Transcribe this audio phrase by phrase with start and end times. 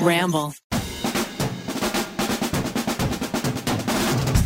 [0.00, 0.54] Ramble.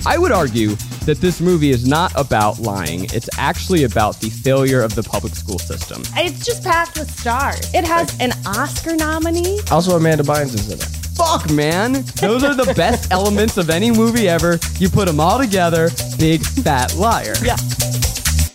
[0.07, 3.05] I would argue that this movie is not about lying.
[3.07, 6.03] It's actually about the failure of the public school system.
[6.17, 7.73] It's just packed with stars.
[7.75, 9.61] It has an Oscar nominee.
[9.71, 10.85] Also, Amanda Bynes is in it.
[11.17, 12.05] Fuck, man.
[12.21, 14.59] Those are the best elements of any movie ever.
[14.79, 15.89] You put them all together,
[16.19, 17.35] big fat liar.
[17.43, 17.57] Yeah.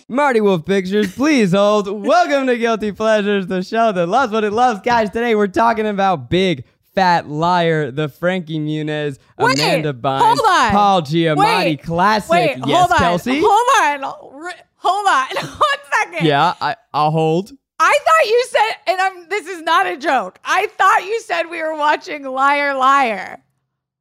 [0.08, 1.88] Marty Wolf Pictures, please hold.
[2.06, 4.80] Welcome to Guilty Pleasures, the show that loves what it loves.
[4.80, 6.64] Guys, today we're talking about Big
[6.94, 10.70] Fat Liar, the Frankie Muniz, Wait, Amanda Bynes, on.
[10.72, 12.30] Paul Giamatti Wait, classic.
[12.30, 12.98] Wait, yes, hold on.
[12.98, 13.40] Kelsey?
[13.42, 14.52] Hold on.
[14.76, 15.26] Hold on.
[15.48, 16.26] One second.
[16.26, 17.52] Yeah, I, I'll hold.
[17.78, 19.28] I thought you said, and I'm.
[19.28, 20.38] This is not a joke.
[20.44, 23.42] I thought you said we were watching Liar Liar.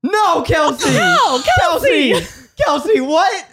[0.03, 0.91] No, Kelsey.
[0.91, 2.13] No, Kelsey.
[2.57, 3.50] Kelsey, what?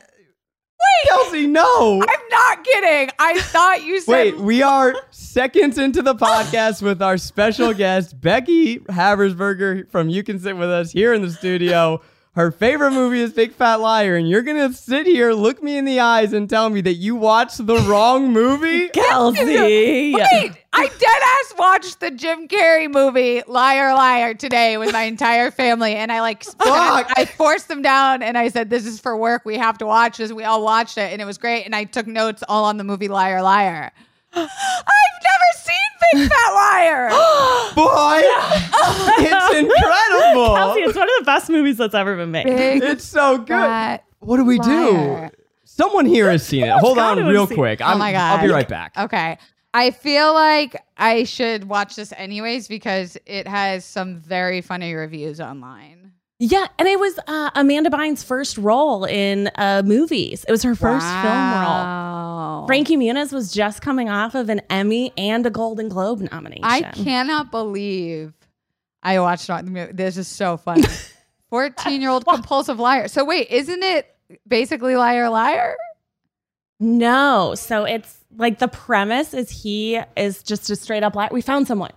[0.81, 2.03] Wait, Kelsey, no.
[2.03, 3.11] I'm not kidding.
[3.19, 4.13] I thought you said.
[4.13, 10.23] Wait, we are seconds into the podcast with our special guest, Becky Haversberger from You
[10.23, 12.01] Can Sit With Us here in the studio.
[12.39, 15.85] Her favorite movie is Big Fat Liar, and you're gonna sit here, look me in
[15.85, 18.89] the eyes, and tell me that you watched the wrong movie?
[18.93, 20.15] Kelsey.
[20.15, 25.51] Wait, I dead ass watched the Jim Carrey movie Liar Liar today with my entire
[25.51, 27.11] family, and I like Fuck.
[27.17, 29.43] I forced them down, and I said, "This is for work.
[29.45, 31.65] We have to watch this." We all watched it, and it was great.
[31.65, 33.91] And I took notes all on the movie Liar Liar.
[34.35, 34.49] I've
[35.25, 35.75] never seen
[36.13, 37.09] Big Fat Liar.
[37.75, 38.23] Boy,
[39.25, 40.55] it's incredible.
[40.55, 42.47] Kelsey, it's one of the best movies that's ever been made.
[42.47, 43.49] Big It's so good.
[43.49, 45.31] Fat What do we Liar.
[45.31, 45.37] do?
[45.65, 46.71] Someone here has seen it.
[46.73, 47.81] Hold gotta on, have real seen- quick.
[47.81, 48.93] Oh I'm, my I'll be right back.
[48.99, 49.39] Okay.
[49.75, 55.41] I feel like I should watch this anyways because it has some very funny reviews
[55.41, 56.13] online.
[56.41, 60.45] Yeah, and it was uh, Amanda Bynes' first role in uh, movies.
[60.49, 61.27] It was her first film role.
[62.69, 66.65] Frankie Muniz was just coming off of an Emmy and a Golden Globe nomination.
[66.65, 68.35] I cannot believe
[69.03, 69.93] I watched on the movie.
[69.93, 70.85] This is so funny.
[71.51, 73.09] 14 year old compulsive liar.
[73.09, 74.15] So, wait, isn't it
[74.47, 75.77] basically liar, liar?
[76.79, 81.31] No, so it's like the premise is he is just a straight up liar.
[81.33, 81.93] We found someone.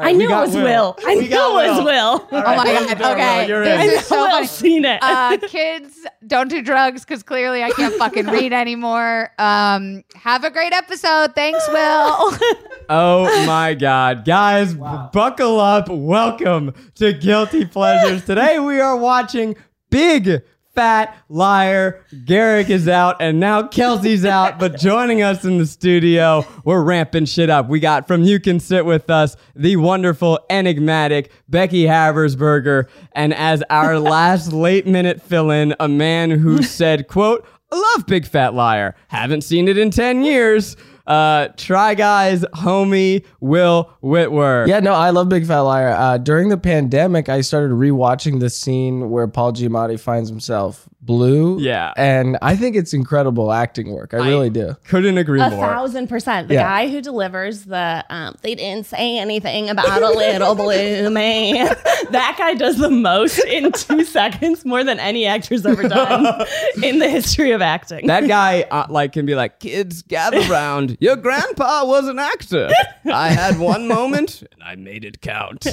[0.00, 0.96] I knew it was Will.
[1.04, 2.28] I We knew it was Will.
[2.30, 3.12] Oh my God.
[3.12, 3.48] Okay.
[3.48, 3.98] you're This in.
[3.98, 4.46] is so Will's funny.
[4.46, 4.98] seen it.
[5.02, 5.94] Uh, kids,
[6.26, 9.30] don't do drugs because clearly I can't fucking read anymore.
[9.38, 11.34] Um, have a great episode.
[11.34, 12.32] Thanks, Will.
[12.90, 14.24] Oh my God.
[14.24, 14.80] Guys, b-
[15.12, 15.90] buckle up.
[15.90, 18.24] Welcome to Guilty Pleasures.
[18.24, 19.56] Today we are watching
[19.90, 20.40] Big
[20.78, 22.04] Fat Liar.
[22.24, 27.24] Garrick is out and now Kelsey's out, but joining us in the studio, we're ramping
[27.24, 27.68] shit up.
[27.68, 33.64] We got from You Can Sit With Us, the wonderful, enigmatic Becky Haversberger, and as
[33.70, 38.54] our last late minute fill in, a man who said, quote, I love Big Fat
[38.54, 38.94] Liar.
[39.08, 40.76] Haven't seen it in 10 years.
[41.08, 44.68] Uh, try guys, homie, Will Whitworth.
[44.68, 45.88] Yeah, no, I love Big Fat Liar.
[45.88, 51.58] Uh, during the pandemic, I started rewatching the scene where Paul Giamatti finds himself blue.
[51.58, 51.92] Yeah.
[51.96, 54.14] And I think it's incredible acting work.
[54.14, 54.76] I really do.
[54.84, 55.66] Couldn't agree A more.
[55.66, 56.46] thousand percent.
[56.48, 56.62] The Yeah.
[56.62, 61.74] guy who delivers the um, they didn't say anything about a little blue man.
[62.10, 66.26] That guy does the most in two seconds, more than any actor's ever done
[66.82, 68.06] in the history of acting.
[68.06, 70.96] That guy, uh, like, can be like, "Kids, gather round.
[71.00, 72.70] Your grandpa was an actor.
[73.12, 75.66] I had one moment, and I made it count."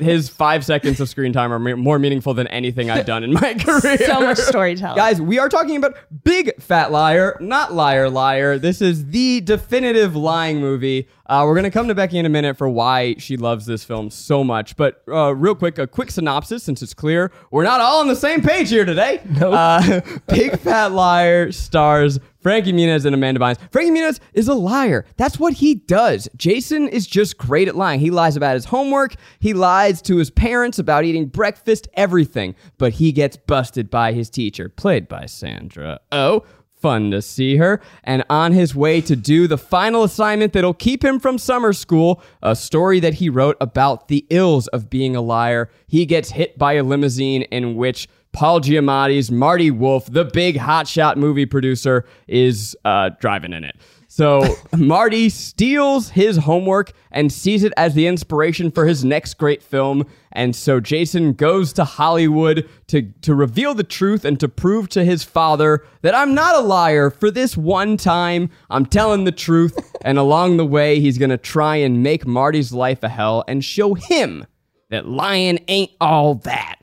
[0.00, 3.32] His five seconds of screen time are me- more meaningful than anything I've done in
[3.34, 3.98] my career.
[3.98, 4.38] so much
[4.76, 4.96] storytelling.
[4.96, 8.58] Guys, we are talking about Big Fat Liar, not Liar Liar.
[8.58, 11.08] This is the definitive lying movie.
[11.26, 13.84] Uh, we're going to come to Becky in a minute for why she loves this
[13.84, 14.76] film so much.
[14.76, 18.16] But uh, real quick, a quick synopsis since it's clear we're not all on the
[18.16, 19.20] same page here today.
[19.46, 23.58] Uh, Big Fat Liar stars Frankie Muniz and Amanda Bynes.
[23.72, 25.04] Frankie Muniz is a liar.
[25.16, 26.28] That's what he does.
[26.36, 27.98] Jason is just great at lying.
[27.98, 32.54] He lies about his homework, he lies to his parents about eating breakfast, everything.
[32.78, 36.44] But he gets busted by his teacher, played by Sandra Oh.
[36.78, 37.80] Fun to see her.
[38.04, 42.22] And on his way to do the final assignment that'll keep him from summer school,
[42.42, 46.58] a story that he wrote about the ills of being a liar, he gets hit
[46.58, 52.76] by a limousine in which Paul Giamatti's Marty Wolf, the big hotshot movie producer, is
[52.84, 53.76] uh, driving in it.
[54.08, 59.62] So Marty steals his homework and sees it as the inspiration for his next great
[59.62, 60.04] film.
[60.32, 65.02] And so Jason goes to Hollywood to, to reveal the truth and to prove to
[65.02, 67.08] his father that I'm not a liar.
[67.08, 69.78] For this one time, I'm telling the truth.
[70.02, 73.64] and along the way, he's going to try and make Marty's life a hell and
[73.64, 74.44] show him
[74.90, 76.75] that lying ain't all that.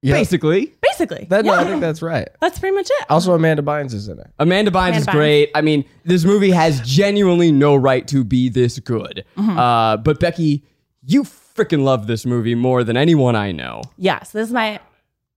[0.00, 0.14] Yeah.
[0.14, 1.26] Basically, Basically.
[1.28, 2.28] That, no, I think that's right.
[2.40, 3.06] That's pretty much it.
[3.10, 4.30] Also, Amanda Bynes is in it.
[4.38, 5.12] Amanda Bynes Amanda is Bynes.
[5.12, 5.50] great.
[5.54, 9.24] I mean, this movie has genuinely no right to be this good.
[9.36, 9.58] Mm-hmm.
[9.58, 10.64] Uh, but Becky,
[11.04, 13.82] you freaking love this movie more than anyone I know.
[13.96, 14.78] Yes, this is my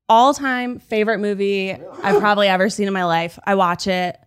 [0.08, 1.72] all-time favorite movie
[2.04, 3.40] I've probably ever seen in my life.
[3.46, 4.20] I watch it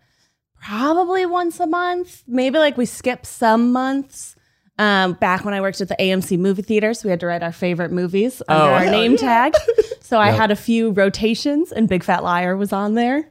[0.60, 2.25] probably once a month.
[2.26, 4.33] Maybe like we skip some months.
[4.79, 7.53] Um, back when I worked at the AMC movie theaters, we had to write our
[7.53, 9.17] favorite movies under Oh, our name yeah.
[9.19, 9.55] tag.
[10.00, 13.26] So I had a few rotations, and Big Fat Liar was on there,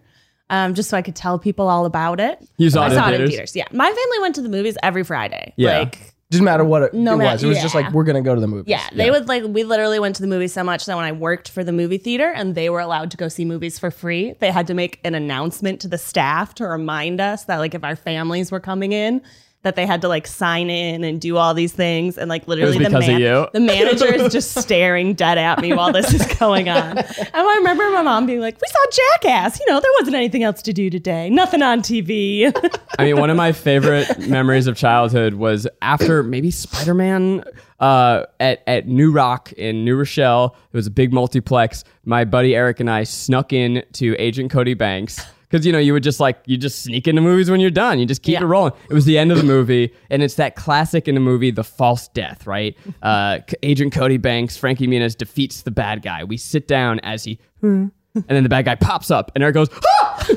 [0.50, 2.40] um, just so I could tell people all about it.
[2.58, 3.56] You saw I it in it in theaters?
[3.56, 5.54] Yeah, my family went to the movies every Friday.
[5.56, 5.80] Yeah.
[5.80, 7.44] like Didn't matter what it, No it ma- was.
[7.44, 8.70] It was just like we're gonna go to the movies.
[8.72, 11.12] Yeah, they would like we literally went to the movies so much that when I
[11.12, 14.34] worked for the movie theater and they were allowed to go see movies for free,
[14.40, 17.84] they had to make an announcement to the staff to remind us that like if
[17.84, 19.22] our families were coming in,
[19.64, 22.78] that they had to like sign in and do all these things and like literally
[22.78, 23.48] the you?
[23.54, 27.00] the manager is just staring dead at me while this is going on.
[27.00, 29.60] And I remember my mom being like, "We saw Jackass.
[29.60, 31.30] You know, there wasn't anything else to do today.
[31.30, 32.52] Nothing on TV."
[33.00, 37.44] I mean, one of my favorite memories of childhood was after maybe Spider Man
[37.80, 40.56] uh, at at New Rock in New Rochelle.
[40.74, 41.84] It was a big multiplex.
[42.04, 45.26] My buddy Eric and I snuck in to Agent Cody Banks.
[45.54, 48.00] Because you know you would just like you just sneak into movies when you're done.
[48.00, 48.42] You just keep Yeah.
[48.42, 48.74] it rolling.
[48.90, 51.64] It was the end of the movie, and it's that classic in the movie, the
[51.64, 52.76] false death, right?
[53.04, 56.24] Uh, Agent Cody Banks, Frankie Muniz defeats the bad guy.
[56.24, 57.92] We sit down as he, and
[58.28, 59.70] then the bad guy pops up, and Eric goes,
[60.02, 60.26] "Ah!"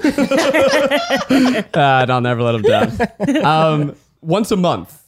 [1.31, 1.63] uh,
[2.03, 3.43] and I'll never let him down.
[3.43, 5.03] Um, once a month.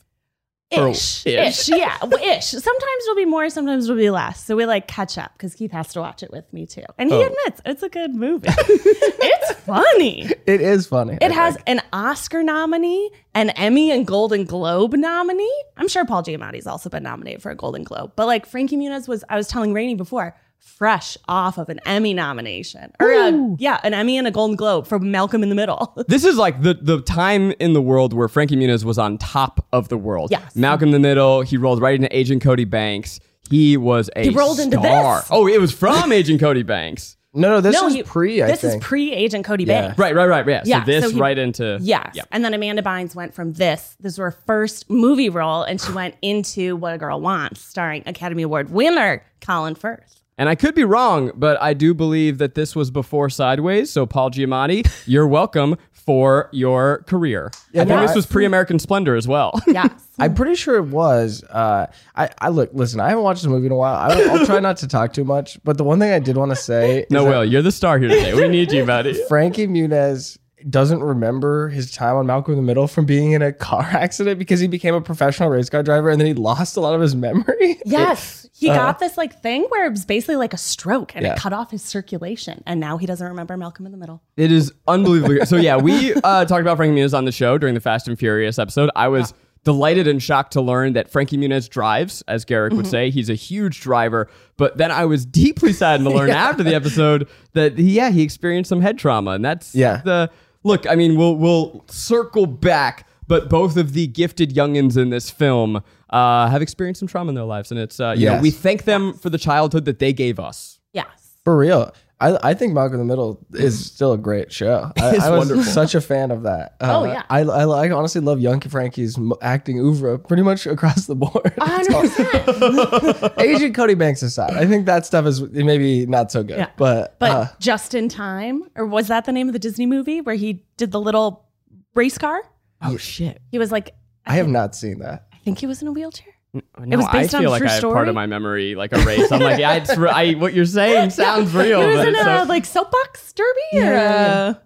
[0.70, 1.68] Or Ish, ish.
[1.70, 2.44] yeah, ish.
[2.50, 4.44] Sometimes it'll be more, sometimes it'll be less.
[4.44, 7.08] So we like catch up because Keith has to watch it with me too, and
[7.10, 7.22] he Oh.
[7.22, 8.48] admits it's a good movie.
[8.58, 10.30] it's funny.
[10.46, 11.16] It is funny.
[11.22, 15.62] It has an Oscar nominee, an Emmy and Golden Globe nominee.
[15.78, 19.08] I'm sure Paul Giamatti's also been nominated for a Golden Globe, but like Frankie Muniz
[19.08, 20.36] was, I was telling Rainey before,
[20.68, 24.86] fresh off of an Emmy nomination or a, yeah, an Emmy and a Golden Globe
[24.86, 25.92] for Malcolm in the Middle.
[26.08, 29.66] This is like the the time in the world where Frankie Muniz was on top
[29.72, 30.30] of the world.
[30.30, 30.54] Yes.
[30.56, 31.42] Malcolm in the Middle.
[31.42, 33.20] He rolled right into Agent Cody Banks.
[33.50, 35.20] He was a He rolled into star.
[35.20, 35.28] this.
[35.30, 37.16] Oh, it was from Agent Cody Banks.
[37.34, 37.60] no, no.
[37.60, 38.42] This no, was he- pre.
[38.42, 38.82] I this think.
[38.82, 39.80] is pre Agent Cody Yeah.
[39.88, 39.98] Banks.
[39.98, 40.46] Right, right, right.
[40.46, 40.62] Yeah.
[40.64, 42.10] Yeah, So this so he- right into Yes.
[42.14, 42.22] Yeah.
[42.32, 45.92] And then Amanda Bynes went from this, this was her first movie role, and she
[45.92, 50.14] went into What a Girl Wants, starring Academy Award winner Colin Firth.
[50.38, 53.90] And I could be wrong, but I do believe that this was before Sideways.
[53.90, 57.50] So Paul Giamatti, you're welcome for your career.
[57.74, 59.52] I think no, this I- was pre-American Splendor as well.
[59.66, 59.90] Yes.
[60.20, 61.44] I'm pretty sure it was.
[61.44, 61.86] Uh,
[62.16, 62.98] I, I look, listen.
[62.98, 63.94] I haven't watched the movie in a while.
[64.10, 65.62] I, I'll try not to talk too much.
[65.62, 67.70] But the one thing I did want to say, no, is that Will, you're the
[67.70, 68.34] star here today.
[68.34, 69.14] We need you, buddy.
[69.28, 70.36] Frankie Muniz
[70.68, 74.38] doesn't remember his time on Malcolm in the Middle from being in a car accident
[74.38, 77.00] because he became a professional race car driver and then he lost a lot of
[77.00, 77.78] his memory.
[77.86, 78.46] Yes.
[78.54, 81.34] He got this like thing where it was basically like a stroke and Yeah.
[81.34, 82.62] it cut off his circulation.
[82.66, 84.20] And now he doesn't remember Malcolm in the Middle.
[84.36, 85.46] It is unbelievable.
[85.46, 88.18] so yeah, we uh, talked about Frankie Muniz on the show during the Fast and
[88.18, 88.90] Furious episode.
[88.96, 89.32] I was
[89.64, 93.10] delighted and shocked to learn that Frankie Muniz drives, as Garrick would say.
[93.10, 94.28] He's a huge driver.
[94.56, 98.68] But then I was deeply saddened to learn after the episode that yeah, he experienced
[98.68, 100.00] some head trauma, and that's Yeah.
[100.04, 100.30] the
[100.68, 100.88] look.
[100.88, 103.06] I mean, we'll we'll circle back.
[103.26, 107.34] But both of the gifted youngins in this film uh, have experienced some trauma in
[107.34, 110.14] their lives, and it's uh, you know we thank them for the childhood that they
[110.14, 110.80] gave us.
[110.94, 111.36] Yes.
[111.44, 111.92] For real.
[112.20, 114.90] I, I think Malcolm in the Middle is still a great show.
[115.00, 115.72] I, It's I was wonderful.
[115.72, 116.74] such a fan of that.
[116.80, 117.22] Uh, Oh, yeah.
[117.30, 121.44] I, I, I honestly love Young Frankie's m- acting oeuvre pretty much across the board.
[121.58, 123.38] 100%.
[123.40, 126.58] Agent Cody Banks aside, I think that stuff is maybe not so good.
[126.58, 126.70] Yeah.
[126.76, 130.20] But, But uh, Just in Time, or was that the name of the Disney movie
[130.20, 131.46] where he did the little
[131.94, 132.42] race car?
[132.82, 133.40] Oh shit!
[133.50, 135.26] He was like, I have not seen that.
[135.32, 136.32] I think he was in a wheelchair.
[136.54, 138.74] No, was based I on feel a like true I have part of my memory
[138.74, 139.30] like erased.
[139.32, 141.80] I'm like, yeah, it's re- I, what you're saying sounds real.
[141.82, 144.62] He was but in it's a so- like soapbox derby or a,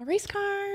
[0.00, 0.66] a race car,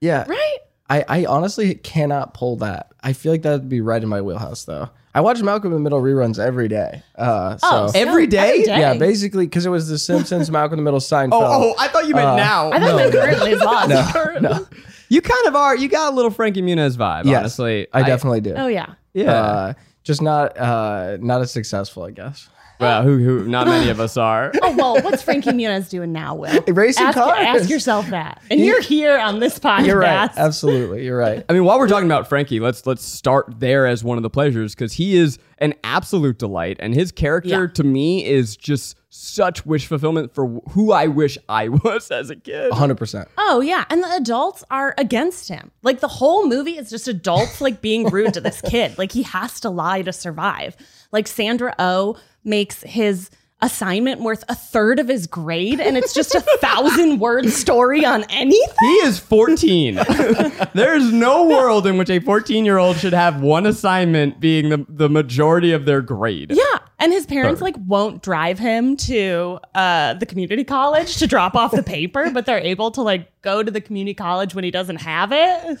[0.00, 0.24] Yeah.
[0.26, 0.58] right?
[0.88, 2.90] I, I honestly cannot pull that.
[3.00, 4.90] I feel like that would be right in my wheelhouse, though.
[5.14, 7.02] I watch Malcolm in the Middle reruns every day.
[7.16, 8.64] Uh, so, Oh, Every so day?
[8.66, 11.30] yeah, basically, because it was The Simpsons, Malcolm in the Middle, Seinfeld.
[11.32, 12.72] oh, oh, I thought you meant Uh, now.
[12.72, 13.88] I thought it currently as well.
[13.88, 14.66] no, no.
[15.08, 15.76] you kind of are.
[15.76, 17.24] You got a little Frankie Muniz vibe.
[17.24, 18.54] Yes, honestly, I definitely do.
[18.56, 18.94] Oh yeah.
[19.14, 19.32] yeah.
[19.32, 19.72] Uh,
[20.04, 22.48] just not uh, not as successful, I guess.
[22.78, 24.52] well, who who not many of us are.
[24.62, 26.62] Oh well, what's Frankie Muniz doing now, Will?
[26.68, 27.38] Racing ask, cars.
[27.40, 28.40] ask yourself that.
[28.50, 29.86] And you're here on this podcast.
[29.86, 30.30] You're right.
[30.36, 31.44] Absolutely, you're right.
[31.48, 34.30] I mean, while we're talking about Frankie, let's let's start there as one of the
[34.30, 37.72] pleasures because he is an absolute delight, and his character Yeah.
[37.74, 42.36] to me is just such wish fulfillment for who I wish I was as a
[42.36, 42.70] kid.
[42.70, 42.96] 100.
[42.96, 45.72] percent Oh yeah, and the adults are against him.
[45.82, 48.96] Like the whole movie is just adults like being rude to this kid.
[48.96, 50.76] Like he has to lie to survive.
[51.12, 53.30] Like Sandra O oh makes his
[53.62, 58.24] assignment worth a third of his grade and it's just a thousand word story on
[58.30, 58.76] anything?
[58.80, 59.94] He is 14.
[60.74, 64.86] There's no world in which a 14 year old should have one assignment being the,
[64.88, 66.52] the majority of their grade.
[66.54, 66.78] Yeah.
[66.98, 71.70] And his parents like won't drive him to uh, the community college to drop off
[71.70, 74.96] the paper, but they're able to like go to the community college when he doesn't
[74.96, 75.80] have it.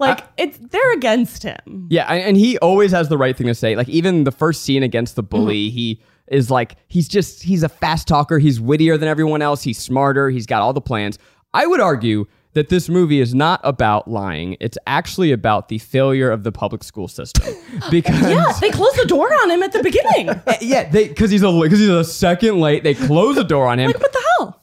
[0.00, 1.88] Like it's they're against him.
[1.90, 3.74] Yeah, and and he always has the right thing to say.
[3.74, 7.68] Like even the first scene against the bully, he is like he's just he's a
[7.68, 8.38] fast talker.
[8.38, 9.62] He's wittier than everyone else.
[9.62, 10.30] He's smarter.
[10.30, 11.18] He's got all the plans.
[11.54, 14.56] I would argue that this movie is not about lying.
[14.60, 17.54] It's actually about the failure of the public school system
[17.90, 20.30] because Yeah, they closed the door on him at the beginning.
[20.60, 22.82] yeah, they because he's a because he's a second late.
[22.82, 23.88] They close the door on him.
[23.88, 24.62] Like what the hell?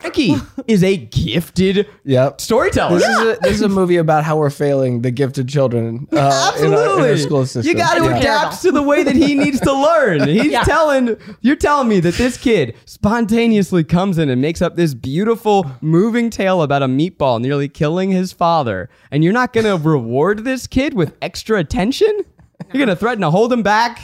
[0.00, 0.34] Becky
[0.68, 2.40] is a gifted Yep.
[2.40, 2.98] storyteller.
[3.00, 6.16] This is a, this is a movie about how we're failing the gifted children uh,
[6.16, 6.22] in, our,
[6.66, 7.10] in Absolutely.
[7.10, 7.64] our school system.
[7.68, 8.16] You got to Yeah.
[8.18, 10.28] adapt to the way that he needs to learn.
[10.28, 10.62] He's Yeah.
[10.62, 15.66] telling you're telling me that this kid spontaneously comes in and makes up this beautiful
[15.80, 18.88] moving tale about a meatball nearly killing his father.
[19.10, 22.12] And you're not going to reward this kid with extra attention?
[22.72, 24.00] You're going to threaten to hold him back?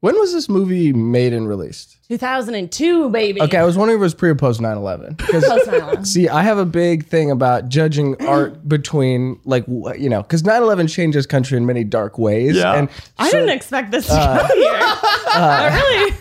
[0.00, 1.98] When was this movie made and released?
[2.08, 3.42] 2002, baby.
[3.42, 5.16] Okay, I was wondering if it was pre or post 9 11.
[5.18, 6.06] Post 9/11.
[6.08, 10.62] See, I have a big thing about judging art between, like, you know, because 9
[10.62, 12.56] 11 changed this country in many dark ways.
[12.56, 12.74] Yeah.
[12.74, 12.88] And
[13.18, 14.96] I so- didn't expect this to uh, go here.
[15.32, 16.14] Uh, I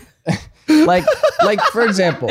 [0.67, 1.03] really like,
[1.43, 2.29] like, for example,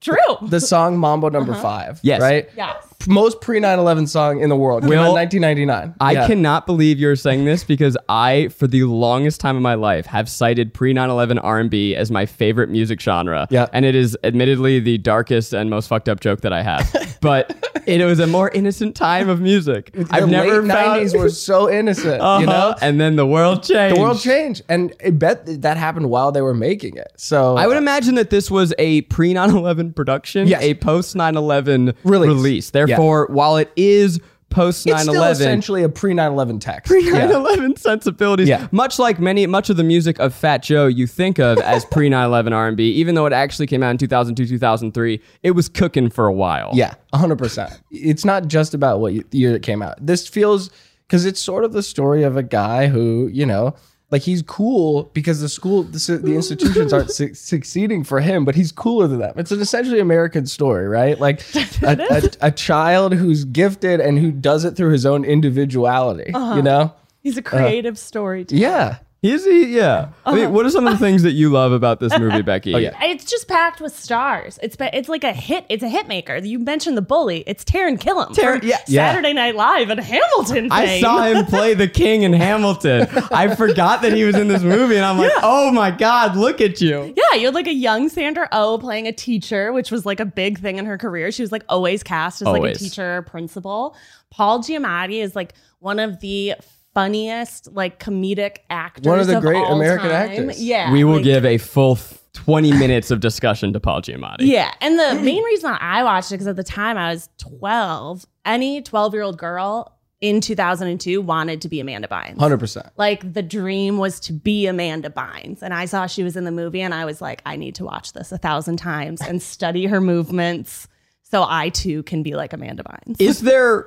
[0.00, 0.16] true.
[0.42, 1.62] the song Mambo number uh-huh.
[1.62, 2.00] five.
[2.02, 2.20] Yes.
[2.20, 2.48] Right?
[2.56, 2.87] yes.
[3.06, 4.82] Most pre 9 11 song in the world.
[4.82, 5.94] In Will, 1999.
[6.00, 6.26] I Yeah.
[6.26, 10.28] cannot believe you're saying this because I, for the longest time in my life, have
[10.28, 13.46] cited pre 9/11 R&B as my favorite music genre.
[13.50, 13.66] Yeah.
[13.72, 16.92] and it is admittedly the darkest and most fucked up joke that I have.
[17.20, 17.54] but
[17.86, 19.92] it was a more innocent time of music.
[19.92, 21.00] The I've never late found.
[21.00, 22.40] 90s were so innocent, Uh-huh.
[22.40, 22.74] you know?
[22.82, 23.96] and then the world changed.
[23.96, 24.62] The world changed.
[24.68, 27.12] And I bet that happened while they were making it.
[27.16, 30.62] So I would imagine that this was a pre 9 11 production, Yes.
[30.62, 32.28] a post 9 11 Release.
[32.28, 32.70] release.
[32.70, 36.90] Therefore, while it is post it's 9 still 11, essentially a pre 9 11 text.
[36.90, 37.28] pre Yeah.
[37.28, 38.48] 9/11 sensibilities.
[38.48, 38.66] Yeah.
[38.70, 42.08] Much like many much of the music of Fat Joe you think of as pre
[42.08, 46.26] 9/11 R&B, even though it actually came out in 2002 2003, it was cooking for
[46.26, 46.70] a while.
[46.72, 47.78] Yeah, 100%.
[47.90, 49.94] It's not just about what year it came out.
[50.04, 50.70] This feels
[51.06, 53.74] because it's sort of the story of a guy who, you know,
[54.10, 58.54] like he's cool because the school, the, the institutions aren't su- succeeding for him, but
[58.54, 59.34] he's cooler than them.
[59.36, 61.18] It's an essentially American story, right?
[61.20, 61.42] Like
[61.82, 66.38] a, a, a child who's gifted and who does it through his own individuality, you
[66.38, 66.60] uh-huh.
[66.62, 66.94] know?
[67.22, 68.60] He's a uh, creative storyteller.
[68.60, 68.98] Yeah.
[69.20, 69.74] Is he?
[69.76, 70.10] Yeah.
[70.24, 70.30] Uh-huh.
[70.30, 72.72] I mean, what are some of the things that you love about this movie, Becky?
[72.72, 72.90] Oh, yeah.
[72.90, 74.60] Uh, it's just packed with stars.
[74.62, 75.66] It's ba- it's like a hit.
[75.68, 76.36] It's a hit maker.
[76.36, 77.42] You mentioned the bully.
[77.46, 78.28] It's Taran Killam.
[78.28, 78.78] Taran- from yeah.
[78.86, 79.10] Yeah.
[79.10, 80.68] Saturday Night Live and Hamilton.
[80.70, 83.08] I saw him play the king in Hamilton.
[83.32, 86.60] I forgot that he was in this movie, and I'm like, oh my God, look
[86.60, 87.12] at you.
[87.16, 90.26] Yeah, you had like a young Sandra Oh playing a teacher, which was like a
[90.26, 91.32] big thing in her career.
[91.32, 93.96] She was like always cast as like a teacher or principal.
[94.30, 96.54] Paul Giamatti is like one of the
[97.02, 99.06] funniest like comedic actors.
[99.06, 100.30] One of the great all American time.
[100.30, 100.62] actors.
[100.62, 104.36] Yeah, We will like- give a full f- 20 minutes of discussion to Paul Giamatti.
[104.40, 108.26] Yeah, and the main reason I watched it because at the time I was twelve.
[108.44, 112.36] Any twelve-year-old girl in two thousand and two wanted to be Amanda Bynes.
[112.36, 112.90] 100%.
[112.96, 115.62] like the dream was to be Amanda Bynes.
[115.62, 117.84] And I saw she was in the movie and I was like, I need to
[117.84, 120.88] watch this a thousand times and study her movements
[121.22, 123.20] so I too can be like Amanda Bynes.
[123.20, 123.86] Is there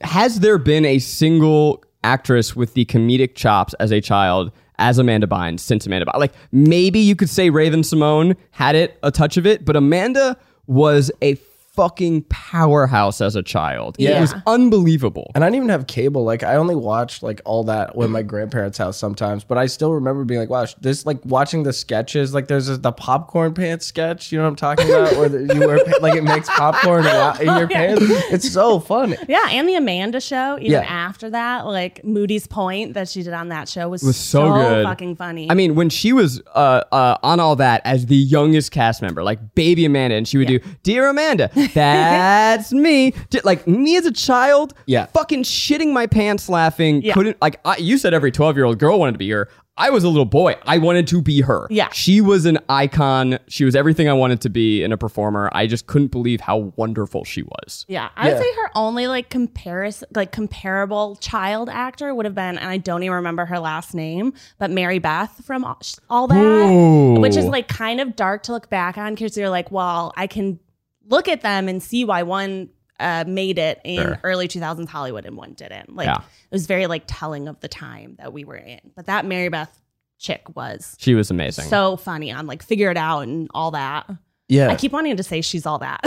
[0.00, 5.26] has there been a single actress with the comedic chops as a child as Amanda
[5.26, 6.18] Bynes since Amanda Bynes?
[6.18, 11.10] Like maybe you could say Raven-Symoné had it a touch of it, but Amanda was
[11.22, 11.34] a
[11.74, 13.96] fucking powerhouse as a child.
[13.98, 14.18] Yeah.
[14.18, 15.30] It was unbelievable.
[15.34, 16.22] And I didn't even have cable.
[16.24, 19.42] Like I only watched like all that with my grandparents' house sometimes.
[19.44, 22.34] But I still remember being like, "Wow, this like watching the sketches.
[22.34, 24.30] Like there's the popcorn pants sketch.
[24.32, 25.16] You know what I'm talking about?
[25.16, 28.02] Where the, you wear pa- like it makes popcorn in your pants.
[28.32, 29.16] It's so funny.
[29.28, 30.80] Yeah, and the Amanda show, even Yeah.
[30.82, 34.84] after that, like Moody's Point that she did on that show was, was so, good.
[34.84, 35.50] fucking funny.
[35.50, 39.22] I mean, when she was uh, uh, on all that as the youngest cast member,
[39.22, 43.12] like baby Amanda, and she would do, "Dear Amanda, that's me."
[43.44, 45.06] Like me as a child, Yeah.
[45.06, 47.02] fucking shitting my pants laughing.
[47.02, 47.14] Yeah.
[47.14, 49.48] Couldn't like I, you said every twelve year old girl wanted to be her.
[49.74, 50.56] I was a little boy.
[50.64, 51.66] I wanted to be her.
[51.70, 51.88] Yeah.
[51.92, 53.38] She was an icon.
[53.48, 55.48] She was everything I wanted to be in a performer.
[55.54, 57.86] I just couldn't believe how wonderful she was.
[57.88, 58.40] Yeah, I would Yeah.
[58.42, 63.02] say her only like comparison, like comparable child actor would have been, and I don't
[63.02, 67.18] even remember her last name, but Mary Beth from All- All That, Ooh.
[67.18, 70.26] which is like kind of dark to look back on because you're like, well, I
[70.26, 70.60] can
[71.08, 74.20] look at them and see why one uh, made it in Sure.
[74.22, 75.94] early 2000s Hollywood and one didn't.
[75.96, 76.18] Like Yeah.
[76.18, 78.80] it was very like telling of the time that we were in.
[78.94, 79.76] But that Mary Beth
[80.18, 81.64] chick was She was amazing.
[81.64, 84.08] so funny on like Figure It Out and all that.
[84.52, 84.68] Yeah.
[84.68, 86.00] I keep wanting to say she's all that.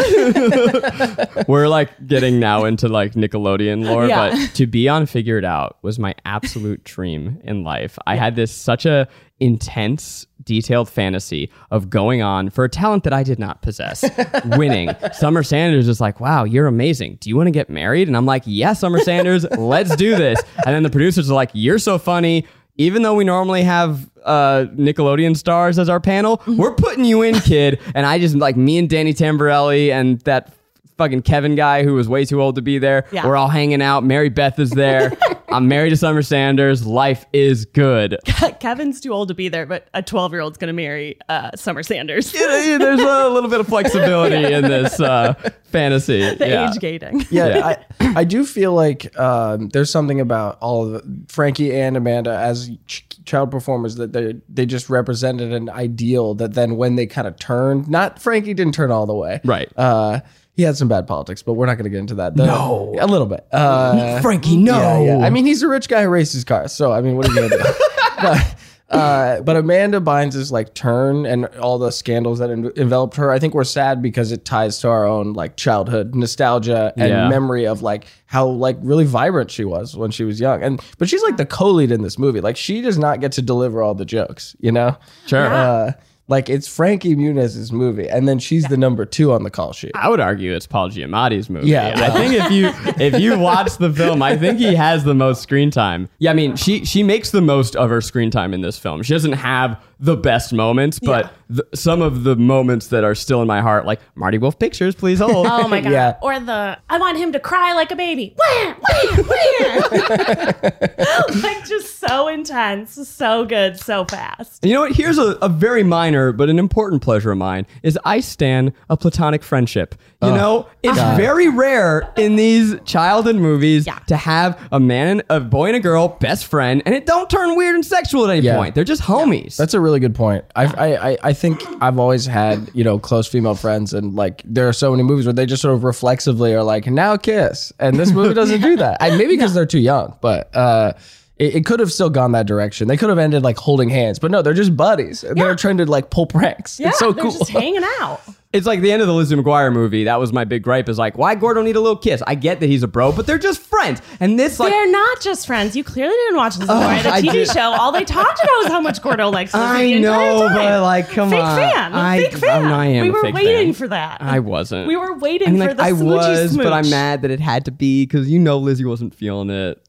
[1.48, 4.30] We're like getting now into like Nickelodeon lore, Yeah.
[4.32, 7.98] but to be on Figure It Out was my absolute dream in life.
[8.06, 9.08] I had this such a
[9.40, 14.06] intense, detailed fantasy of going on for a talent that I did not possess,
[14.46, 14.92] winning.
[15.14, 17.18] Summer Sanders is like, wow, you're amazing.
[17.20, 18.08] Do you want to get married?
[18.08, 20.40] And I'm like, yes, Summer Sanders, let's do this.
[20.66, 22.46] And then the producers are like, you're so funny.
[22.78, 27.36] Even though we normally have uh, Nickelodeon stars as our panel, we're putting you in,
[27.36, 27.80] kid.
[27.94, 30.52] And I just like me and Danny Tamberelli and that
[30.98, 33.06] fucking Kevin guy who was way too old to be there.
[33.12, 33.26] Yeah.
[33.26, 34.04] We're all hanging out.
[34.04, 35.12] Mary Beth is there.
[35.56, 36.86] I'm married to Summer Sanders.
[36.86, 38.18] Life is good.
[38.60, 41.52] Kevin's too old to be there, but a 12 year old's going to marry uh,
[41.56, 42.30] Summer Sanders.
[42.34, 45.34] There's a little bit of flexibility in this uh,
[45.64, 46.20] fantasy.
[46.36, 46.70] the yeah.
[46.70, 47.24] age gating.
[47.30, 51.96] Yeah, I, I do feel like um, there's something about all of the, Frankie and
[51.96, 56.96] Amanda as ch- child performers that they they just represented an ideal that then when
[56.96, 59.72] they kind of turned, not Frankie didn't turn all the way, Right.
[59.78, 60.20] Uh,
[60.56, 62.36] he had some bad politics, but we're not going to get into that.
[62.36, 62.96] The- No.
[63.00, 63.46] a little bit.
[63.52, 64.78] Uh, Frankie, no.
[65.04, 65.26] yeah, yeah.
[65.26, 67.50] I mean, he's a rich guy who races cars, so I mean, what are you
[67.50, 67.70] gonna do?
[68.22, 68.56] but,
[68.90, 73.40] uh, but Amanda Bynes' like turn and all the scandals that en- enveloped her, I
[73.40, 77.28] think were sad because it ties to our own like childhood nostalgia and Yeah.
[77.28, 80.62] memory of like how like really vibrant she was when she was young.
[80.62, 82.42] And but she's like the co-lead in this movie.
[82.42, 84.96] Like she does not get to deliver all the jokes, you know?
[85.26, 85.48] Sure.
[85.48, 85.92] Uh,
[86.28, 89.92] like it's Frankie Muniz's movie, and then she's the number two on the call sheet.
[89.94, 91.68] I would argue it's Paul Giamatti's movie.
[91.68, 92.72] Yeah, I think if you
[93.04, 96.10] if you watch the film, I think he has the most screen time.
[96.18, 99.04] Yeah, I mean, she she makes the most of her screen time in this film.
[99.04, 103.42] She doesn't have the best moments, but th- some of the moments that are still
[103.42, 105.48] in my heart, like Marty Wolf Pictures, please hold.
[105.50, 105.92] Oh my god!
[105.92, 106.18] Yeah.
[106.22, 108.36] Or the I want him to cry like a baby.
[108.38, 110.52] Wah, wah, wah.
[111.42, 114.64] like just so intense, so good, so fast.
[114.64, 114.92] And you know what?
[114.94, 118.98] Here's a, a very minor but an important pleasure of mine is I stand a
[118.98, 119.96] platonic friendship.
[120.22, 124.00] You know, it's very rare in these childhood movies Yeah.
[124.08, 127.30] to have a man and a boy and a girl best friend, and it don't
[127.30, 128.58] turn weird and sexual at any Yeah.
[128.58, 128.74] point.
[128.74, 129.56] They're just homies.
[129.56, 130.44] That's a really good point.
[130.56, 134.42] I, I I I think I've always had you know close female friends, and like
[134.44, 137.72] there are so many movies where they just sort of reflexively are like now kiss,
[137.80, 138.98] and this movie doesn't do that.
[139.00, 140.94] I, maybe because they're too young, but uh,
[141.38, 142.88] it, it could have still gone that direction.
[142.88, 145.78] They could have ended like holding hands, but no, they're just buddies, and they're trying
[145.78, 146.80] to like pull pranks.
[146.80, 147.32] Yeah, it's so they're cool.
[147.32, 148.22] just hanging out.
[148.54, 150.06] It's like the end of the Lizzie McGuire movie.
[150.06, 150.88] That was my big gripe.
[150.88, 152.24] Is like, why Gordo need a little kiss?
[152.26, 154.02] I get that he's a bro, but they're just friends.
[154.22, 155.76] And this, like, They're not just friends.
[155.76, 156.80] You clearly didn't watch this before.
[156.80, 159.66] the I TV did- show, all they talked about was how much Gordo likes Lizzie
[159.66, 160.56] I the know, time.
[160.56, 161.58] but, like, come fake on.
[161.58, 161.94] fan.
[161.94, 162.64] I- fake fan.
[162.64, 163.74] I'm- I am we a were waiting fan.
[163.74, 164.22] for that.
[164.22, 164.88] I wasn't.
[164.88, 167.32] We were waiting I mean, for like, the I smoochy was, but I'm mad that
[167.32, 169.86] it had to be because you know Lizzie wasn't feeling it.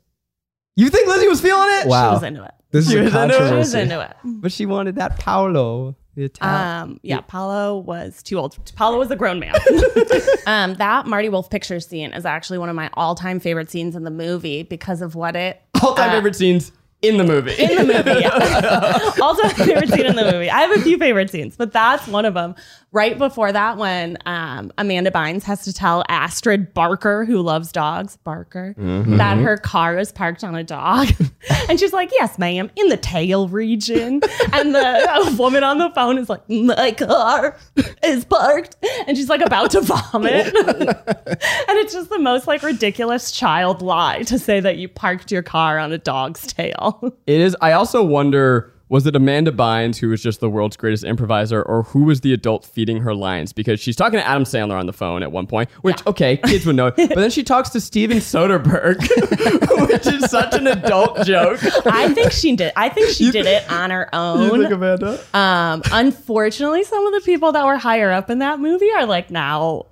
[0.76, 1.82] You think Lizzie was feeling it?
[1.84, 2.12] She Wow.
[2.12, 2.52] was into it.
[2.70, 3.32] this is She a was into it?
[3.32, 3.80] She was controversy.
[3.80, 4.16] into it.
[4.24, 5.96] But she wanted that Paolo.
[6.16, 6.90] The Italian.
[6.90, 8.56] Um, yeah, Paolo was too old.
[8.74, 9.54] Paolo was a grown man.
[10.46, 14.04] um, that Marty Wolf picture scene is actually one of my all-time favorite scenes in
[14.04, 16.72] the movie because of what it All time uh, favorite scenes
[17.08, 17.54] in the movie.
[17.58, 18.20] in the movie.
[18.20, 19.10] Yeah.
[19.22, 20.50] also, favorite scene in the movie.
[20.50, 22.54] I have a few favorite scenes, but that's one of them.
[22.92, 28.16] Right before that, when um, Amanda Bynes has to tell Astrid Barker, who loves dogs,
[28.16, 31.08] Barker, that her car is parked on a dog,
[31.68, 36.16] and she's like, "Yes, ma'am, in the tail region." And the woman on the phone
[36.16, 37.58] is like, "My car
[38.02, 40.46] is parked," and she's like about to vomit.
[40.56, 45.42] and it's just the most like ridiculous child lie to say that you parked your
[45.42, 46.95] car on a dog's tail.
[47.26, 47.56] It is.
[47.60, 51.82] I also wonder was it Amanda Bynes who was just the world's greatest improviser, or
[51.82, 53.52] who was the adult feeding her lines?
[53.52, 56.66] Because she's talking to Adam Sandler on the phone at one point, which okay, kids
[56.66, 56.92] would know.
[56.92, 59.00] But then she talks to Steven Soderbergh,
[59.88, 61.58] which is such an adult joke.
[61.86, 62.72] I think she did.
[62.76, 64.36] I think she did it on her own.
[64.56, 65.20] You think Amanda?
[65.34, 69.30] Um, unfortunately, some of the people that were higher up in that movie are like
[69.30, 69.86] now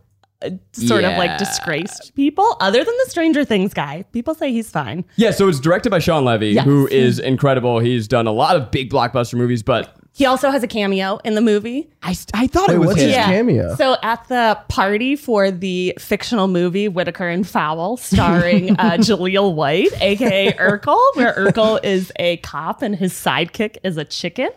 [0.72, 2.57] sort of like disgraced people.
[2.61, 5.04] Other than the Stranger Things guy, people say he's fine.
[5.16, 6.64] Yeah, so it's directed by Shawn Levy, Yes.
[6.64, 7.78] who is incredible.
[7.78, 11.35] He's done a lot of big blockbuster movies, but He also has a cameo in
[11.35, 11.90] the movie.
[12.02, 13.09] I, I thought Wait, it was what's him.
[13.09, 13.74] his cameo?
[13.76, 19.90] So at the party for the fictional movie Whitaker and Fowl, starring uh, Jaleel White,
[20.00, 24.50] aka Urkel, where Urkel is a cop and his sidekick is a chicken.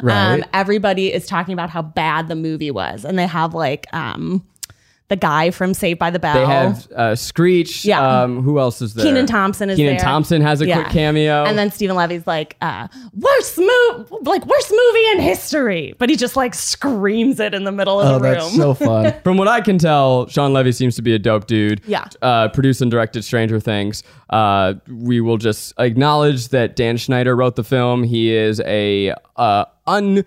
[0.00, 0.34] Right.
[0.34, 4.46] Um, everybody is talking about how bad the movie was, and they have like um,
[5.08, 6.34] the guy from Saved by the Bell.
[6.34, 7.84] They have uh, Screech.
[7.84, 8.22] Yeah.
[8.22, 9.04] Um, who else is there?
[9.06, 10.04] Kenan Thompson is Kenan there.
[10.04, 10.82] Thompson has a Yeah.
[10.82, 11.44] quick cameo.
[11.44, 15.94] And then Stephen Levy's like, uh, worst move, like worst movie in history.
[15.98, 18.34] But he just like screams it in the middle of Oh, the room.
[18.34, 19.14] that's so fun.
[19.24, 21.80] From what I can tell, Shawn Levy seems to be a dope dude.
[21.86, 22.04] Yeah.
[22.20, 24.02] Uh, produced and directed Stranger Things.
[24.28, 28.02] Uh, we will just acknowledge that Dan Schneider wrote the film.
[28.04, 30.22] He is a uh, un,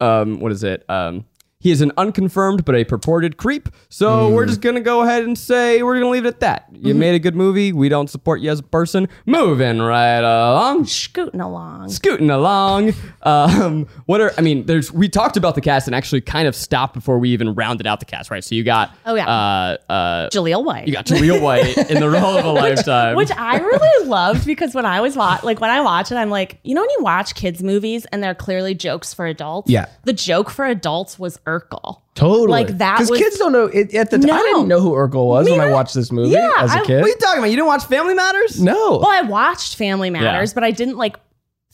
[0.00, 0.84] um, what is it?
[0.88, 1.24] Um,
[1.58, 3.68] he is an unconfirmed but a purported creep.
[3.88, 6.66] So we're just gonna go ahead and say we're gonna leave it at that.
[6.72, 7.72] You made a good movie.
[7.72, 9.08] We don't support you as a person.
[9.24, 10.86] Moving right along.
[10.86, 11.88] Scooting along.
[11.88, 12.92] scooting along.
[13.22, 14.66] Um, what are I mean?
[14.66, 17.86] There's we talked about the cast and actually kind of stopped before we even rounded
[17.86, 18.44] out the cast, right?
[18.44, 19.26] So you got Oh, yeah.
[19.28, 20.86] uh, uh, Jaleel White.
[20.86, 23.16] you got Jaleel White in the role of a lifetime.
[23.16, 26.30] Which I really loved because when I was wa- like when I watch it, I'm
[26.30, 29.70] like, you know, when you watch kids movies and they're clearly jokes for adults.
[29.70, 29.86] Yeah.
[30.04, 32.00] The joke for adults was Urkel.
[32.14, 32.48] Totally.
[32.48, 33.64] Like, that Because was- kids don't know.
[33.66, 34.42] It, at the time, I No.
[34.42, 35.74] didn't know who Urkel was Me when I neither.
[35.74, 36.96] watched this movie Yeah, as a I- kid.
[37.00, 37.50] what are you talking about?
[37.50, 38.60] You didn't watch Family Matters?
[38.60, 38.98] no.
[38.98, 40.54] Well, I watched Family Matters, Yeah.
[40.54, 41.16] but I didn't like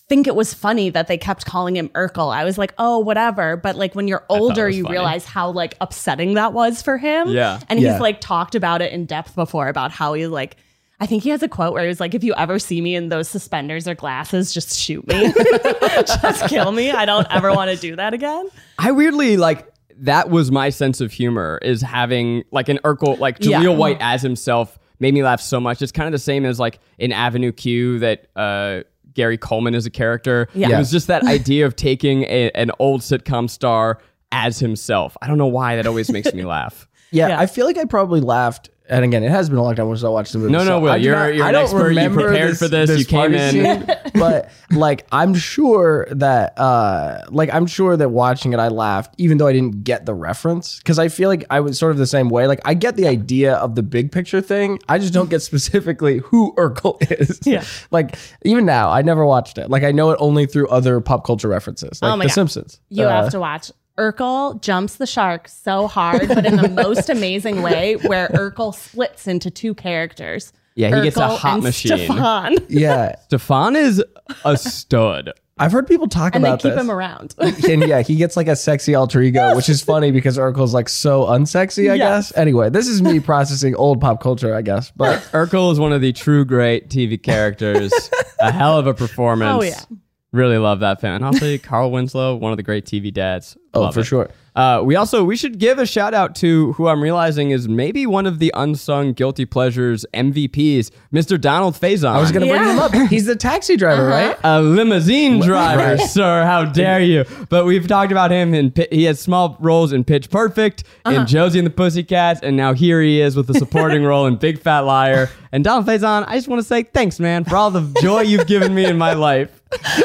[0.08, 2.34] think it was funny that they kept calling him Urkel.
[2.34, 3.56] I was like, oh, whatever.
[3.56, 4.92] But like when you're older, was you funny.
[4.96, 7.28] realize how like upsetting that was for him.
[7.28, 7.60] Yeah.
[7.70, 7.92] And Yeah.
[7.92, 10.56] he's like talked about it in depth before about how he like
[11.00, 12.94] I think he has a quote where he was like, if you ever see me
[12.94, 15.32] in those suspenders or glasses, just shoot me.
[16.06, 16.90] just kill me.
[16.92, 18.48] I don't ever want to do that again.
[18.78, 19.66] I weirdly like
[19.98, 23.60] that was my sense of humor is having like an Urkel like Yeah.
[23.60, 25.82] Jaleel White as himself made me laugh so much.
[25.82, 28.82] It's kind of the same as like in Avenue Q that uh
[29.14, 30.48] Gary Coleman is a character.
[30.54, 30.70] Yeah.
[30.70, 33.98] It was just that idea of taking a, an old sitcom star
[34.30, 35.16] as himself.
[35.20, 36.86] I don't know why that always makes me laugh.
[37.14, 37.40] Yeah, Yeah.
[37.40, 38.70] I feel like I probably laughed.
[38.92, 40.52] And again, it has been a long time since I watched the movie.
[40.52, 41.78] No, no, so Will, I you're- you're I an don't expert.
[41.78, 42.98] You remember prepared for this.
[42.98, 43.50] You came in.
[43.52, 49.14] scene, but like, I'm sure that, uh, like, I'm sure that watching it, I laughed,
[49.18, 51.98] even though I didn't get the reference, because I feel like I was sort of
[51.98, 52.46] the same way.
[52.46, 54.78] Like, I get the idea of the big picture thing.
[54.88, 57.40] I just don't get specifically who Urkel is.
[57.44, 57.64] Yeah.
[57.90, 59.70] like, even now, I never watched it.
[59.70, 62.34] Like, I know it only through other pop culture references, like Oh my The God.
[62.34, 62.80] Simpsons.
[62.90, 63.70] You Uh, have to watch.
[63.98, 69.26] Urkel jumps the shark so hard, but in the most amazing way, where Urkel splits
[69.26, 70.52] into two characters.
[70.74, 71.98] Yeah, he gets a hot and machine.
[71.98, 74.02] Stefan, Yeah, Stefan is
[74.44, 75.30] a stud.
[75.58, 76.80] I've heard people talk and they about keep this.
[76.80, 77.34] him around.
[77.38, 80.88] and yeah, he gets like a sexy alter ego, which is funny because Urkel's like
[80.88, 82.30] so unsexy, I Yes.
[82.30, 82.38] guess.
[82.38, 84.90] Anyway, this is me processing old pop culture, I guess.
[84.96, 87.92] But Urkel is one of the true great TV characters.
[88.40, 89.52] a hell of a performance.
[89.54, 89.98] Oh, yeah.
[90.32, 91.16] Really love that fan.
[91.16, 93.56] And also Carl Winslow, one of the great TV dads.
[93.74, 94.04] oh, for it.
[94.04, 94.30] sure.
[94.54, 98.04] Uh, we also we should give a shout out to who I'm realizing is maybe
[98.06, 101.40] one of the unsung guilty pleasures MVPs, Mr.
[101.40, 102.10] Donald Faison.
[102.10, 102.72] I was gonna bring Yeah.
[102.72, 102.92] him up.
[103.10, 104.36] He's the taxi driver, right?
[104.44, 106.00] a limousine driver, Right.
[106.10, 106.44] sir.
[106.44, 107.24] How dare you?
[107.48, 111.26] But we've talked about him in Pi- he has small roles in Pitch Perfect, in
[111.26, 114.58] Josie and the Pussycats, and now here he is with a supporting role in Big
[114.60, 115.30] Fat Liar.
[115.50, 118.46] And Donald Faison, I just want to say thanks, man, for all the joy you've
[118.46, 119.61] given me in my life.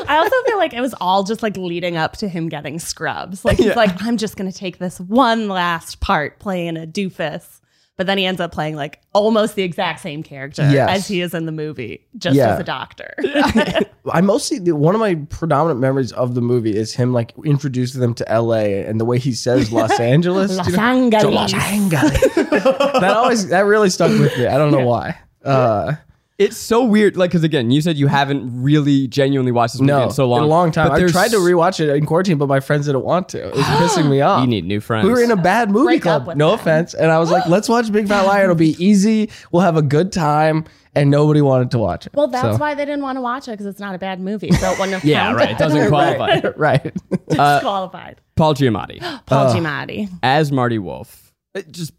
[0.08, 3.43] I also feel like it was all just like leading up to him getting scrubs.
[3.45, 7.62] Like he's like, I'm just gonna take this one last part playing a doofus.
[7.97, 10.88] But then he ends up playing like almost the exact same character Yes.
[10.99, 12.53] as he is in the movie, just Yeah.
[12.53, 13.15] as a doctor.
[14.13, 18.13] I mostly one of my predominant memories of the movie is him like introducing them
[18.13, 20.56] to LA and the way he says Los Angeles.
[20.56, 20.84] Los you know?
[20.84, 21.34] Angeles.
[21.34, 22.21] Los Angeles.
[22.36, 24.45] that always that really stuck with me.
[24.45, 25.17] I don't know why.
[25.43, 25.93] Uh,
[26.38, 29.91] It's so weird, like because again, you said you haven't really genuinely watched this movie
[29.93, 30.89] no, in so long, in a long time.
[30.89, 33.47] But I there's- tried to rewatch it in quarantine, but my friends didn't want to.
[33.47, 34.41] It was pissing me off.
[34.41, 35.06] You need new friends.
[35.08, 36.28] We were in a bad movie Break club.
[36.38, 36.60] No them.
[36.60, 36.93] offense.
[36.93, 38.43] And I was like, let's watch Big Fat Liar.
[38.43, 39.32] It'll be easy.
[39.52, 40.65] We'll have a good time.
[40.93, 42.13] And nobody wanted to watch it.
[42.15, 44.19] Well, that's So- why they didn't want to watch it because it's not a bad
[44.19, 44.52] movie.
[44.52, 45.52] So it wouldn't have yeah, right.
[45.52, 46.39] It doesn't qualify.
[46.56, 46.86] right.
[46.86, 48.21] It's disqualified.
[48.36, 50.08] Paul Giamatti Paul Giamatti.
[50.21, 51.34] as Marty Wolf.
[51.56, 51.93] Uh, Just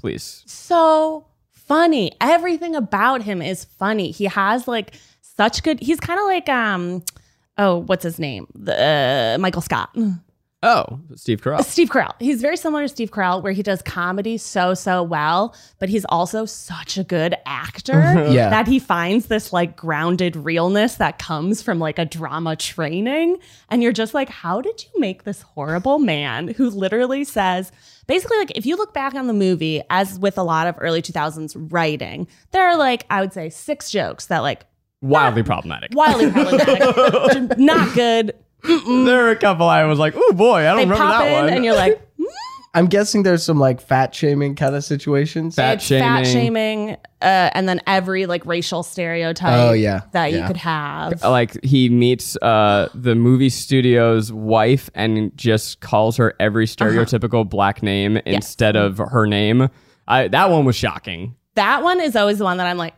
[0.00, 0.42] please.
[0.46, 1.26] so
[1.70, 2.10] funny.
[2.20, 4.10] Everything about him is funny.
[4.10, 5.78] He has like such good.
[5.80, 7.04] He's kind of like um,
[7.58, 8.48] oh, what's his name?
[8.56, 8.74] The
[9.36, 9.96] uh, Michael Scott.
[10.62, 11.64] Oh, Steve Carell.
[11.64, 12.12] Steve Carell.
[12.18, 16.04] He's very similar to Steve Carell, where he does comedy so so well, but he's
[16.10, 17.92] also such a good actor
[18.30, 18.50] Yeah.
[18.50, 23.38] that he finds this like grounded realness that comes from like a drama training,
[23.70, 27.70] and you're just like, how did you make this horrible man who literally says?
[28.10, 31.00] Basically, like if you look back on the movie, as with a lot of early
[31.00, 34.66] 2000s writing, there are like, I would say six jokes that like
[35.00, 35.92] Wildly problematic.
[35.94, 40.76] wildly problematic, not good, there are a couple I was like, oh boy, I don't
[40.76, 41.48] They remember pop that in one.
[41.54, 42.06] and you're like,
[42.72, 45.56] I'm guessing there's some like fat shaming kind of situations.
[45.56, 46.32] Fat it's fat shaming.
[46.88, 50.02] shaming, uh, and then every like racial stereotype Oh, yeah.
[50.12, 50.46] that you Yeah.
[50.46, 51.22] could have.
[51.24, 56.86] like he meets uh, the movie studio's wife and just calls her every Uh-huh.
[56.86, 59.68] stereotypical black name instead of her name.
[60.06, 61.34] I, that one was shocking.
[61.56, 62.94] That one is always the one that I'm like,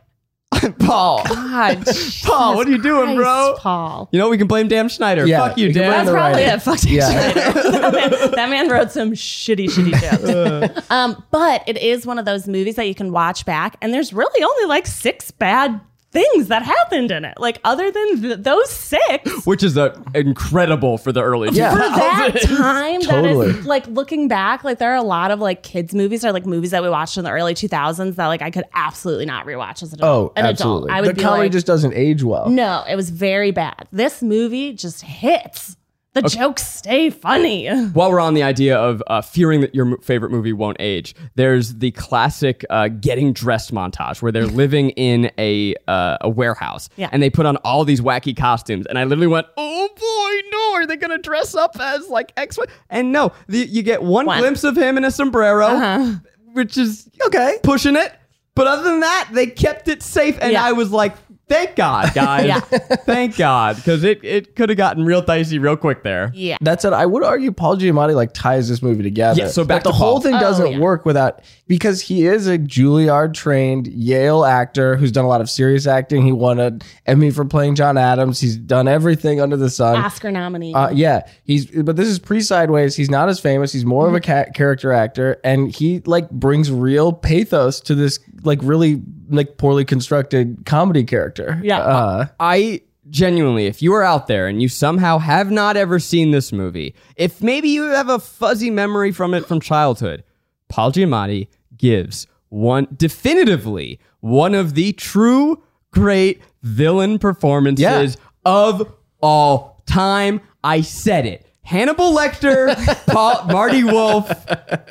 [0.79, 1.85] Paul, God,
[2.23, 3.23] Paul, what are you doing, bro?
[3.51, 4.09] Christ, Paul.
[4.11, 5.25] You know we can blame Dan Schneider.
[5.25, 6.05] Yeah, Fuck you, you can Dan.
[6.05, 6.55] blame That's the probably writer.
[6.55, 6.61] it.
[6.61, 7.31] Fuck Dan Yeah.
[7.31, 7.71] Schneider.
[7.71, 10.91] that, man, that man wrote some shitty, shitty jokes.
[10.91, 14.13] um, but it is one of those movies that you can watch back, and there's
[14.13, 15.79] really only like six bad
[16.13, 17.33] things that happened in it.
[17.39, 21.71] Like other than th- those six, Which is uh, incredible for the early Yeah.
[21.71, 23.51] for that time, Totally.
[23.51, 26.31] that is like looking back, like there are a lot of like kids movies or
[26.31, 29.45] like movies that we watched in the early 2000s that like I could absolutely not
[29.45, 30.03] rewatch as an adult.
[30.03, 30.37] Oh, adult.
[30.37, 30.89] an absolutely.
[30.89, 30.97] adult.
[30.97, 32.47] I would the be comedy like, just doesn't age well.
[32.49, 33.87] no, it was very bad.
[33.91, 35.75] This movie just hits.
[36.13, 37.67] The jokes stay funny.
[37.93, 41.75] While we're on the idea of uh, fearing that your favorite movie won't age, there's
[41.75, 47.09] the classic uh, getting dressed montage where they're living in a uh, a warehouse Yeah.
[47.11, 48.85] and they put on all these wacky costumes.
[48.85, 50.73] And I literally went, "Oh boy, no!
[50.81, 54.27] Are they gonna dress up as like X?" Y-" And no, the, you get one,
[54.27, 54.39] One.
[54.39, 56.13] glimpse of him in a sombrero, Uh-huh.
[56.53, 58.13] which is okay, pushing it.
[58.55, 60.63] But other than that, they kept it safe, and Yeah.
[60.63, 61.15] I was like,
[61.49, 62.45] "Thank God, guys!
[62.47, 62.59] Yeah.
[62.59, 66.31] Thank God," because it it could have gotten real dicey real quick there.
[66.33, 66.57] Yeah.
[66.61, 69.41] That said, I would argue Paul Giamatti like ties this movie together.
[69.41, 70.21] Yeah, so back But the to whole Paul.
[70.21, 70.79] thing doesn't Oh, yeah.
[70.79, 75.49] work without because he is a Juilliard trained Yale actor who's done a lot of
[75.49, 76.25] serious acting.
[76.25, 78.39] He won an Emmy for playing John Adams.
[78.39, 79.95] He's done everything under the sun.
[79.97, 80.73] Oscar nominee.
[80.73, 82.95] Uh, yeah, he's but this is pre Sideways.
[82.95, 83.71] He's not as famous.
[83.73, 88.19] He's more of a ca- character actor, and he like brings real pathos to this
[88.43, 91.59] like really like poorly constructed comedy character.
[91.63, 91.79] Yeah.
[91.79, 96.31] uh, I genuinely, if you are out there and you somehow have not ever seen
[96.31, 100.23] this movie, if maybe you have a fuzzy memory from it from childhood,
[100.69, 108.15] Paul Giamatti gives one definitively one of the true great villain performances Yeah.
[108.45, 110.39] of all time.
[110.63, 111.42] I said it.
[111.63, 112.75] Hannibal Lecter,
[113.07, 114.29] Paul, Marty Wolf,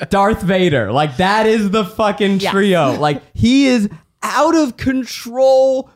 [0.08, 0.90] Darth Vader.
[0.92, 2.98] Like that is the fucking trio.
[2.98, 3.88] Like he is
[4.22, 5.90] out of control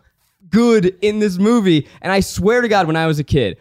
[0.50, 1.86] good in this movie.
[2.02, 3.56] And I swear to God, when I was a kid,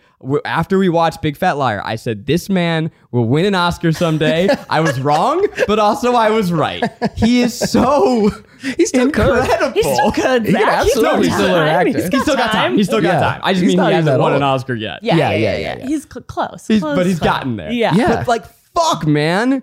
[0.46, 4.48] after we watched Big Fat Liar, I said, This man will win an Oscar someday.
[4.70, 6.84] I was wrong, but also I was right.
[7.16, 8.30] He is so
[8.62, 9.40] He's still good.
[9.40, 9.72] incredible.
[9.74, 10.46] He's still good.
[10.46, 10.84] He can Zach.
[10.84, 11.88] He's still an actor.
[11.92, 12.78] He's He's still got time.
[12.78, 13.42] He's still got time.
[13.44, 14.42] I just He's mean he hasn't won an.
[14.44, 15.00] Oscar yet.
[15.04, 15.86] Yeah, Yeah, yeah, yeah, yeah.
[15.88, 16.68] He's cl- close.
[16.68, 17.30] He's- close but he's close.
[17.30, 17.72] gotten there.
[17.72, 17.94] Yeah.
[17.94, 18.16] Yeah.
[18.18, 19.62] But like, fuck, man.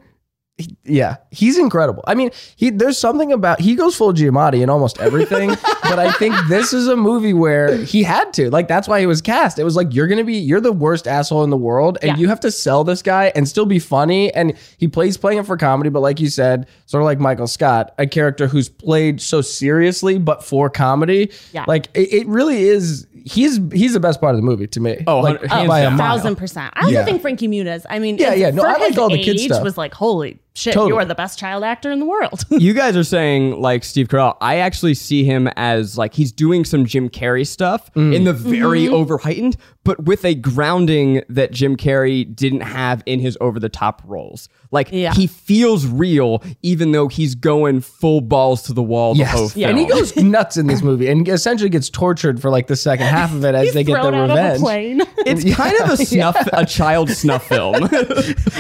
[0.85, 2.03] Yeah, he's incredible.
[2.07, 5.49] I mean, he there's something about he goes full Giamatti in almost everything,
[5.83, 8.51] but I think this is a movie where he had to.
[8.51, 9.59] Like that's why he was cast.
[9.59, 12.17] It was like you're gonna be you're the worst asshole in the world, and Yeah.
[12.17, 14.33] you have to sell this guy and still be funny.
[14.35, 17.47] And he plays playing it for comedy, but like you said, sort of like Michael
[17.47, 21.31] Scott, a character who's played so seriously but for comedy.
[21.53, 21.65] Yeah.
[21.69, 23.07] like it, it really is.
[23.25, 24.99] He's he's the best part of the movie to me.
[25.07, 25.97] Oh, like hun- hands by a down.
[25.97, 26.17] mile.
[26.17, 26.73] thousand percent.
[26.77, 27.05] I also Yeah.
[27.05, 27.87] think Frankie Muniz.
[27.89, 28.51] I mean, Yeah, yeah.
[28.51, 29.63] No, for I liked his all the kid age stuff.
[29.63, 30.91] Was like, holy shit, Totally.
[30.93, 32.45] you are the best child actor in the world.
[32.51, 34.37] you guys are saying like Steve Carell.
[34.41, 38.15] I actually see him as like he's doing some Jim Carrey stuff Mm.
[38.15, 38.95] in the very Mm-hmm.
[38.95, 43.69] over heightened, but with a grounding that Jim Carrey didn't have in his over the
[43.69, 44.49] top roles.
[44.71, 45.13] Like Yeah.
[45.13, 49.53] he feels real, even though he's going full balls to the wall the whole Yes.
[49.55, 49.71] film.
[49.71, 53.07] And he goes nuts in this movie and essentially gets tortured for like the second
[53.07, 54.61] half of it as they get thrown their out of a revenge.
[54.63, 55.03] plane.
[55.25, 57.89] It's kind of a snuff, a child snuff film.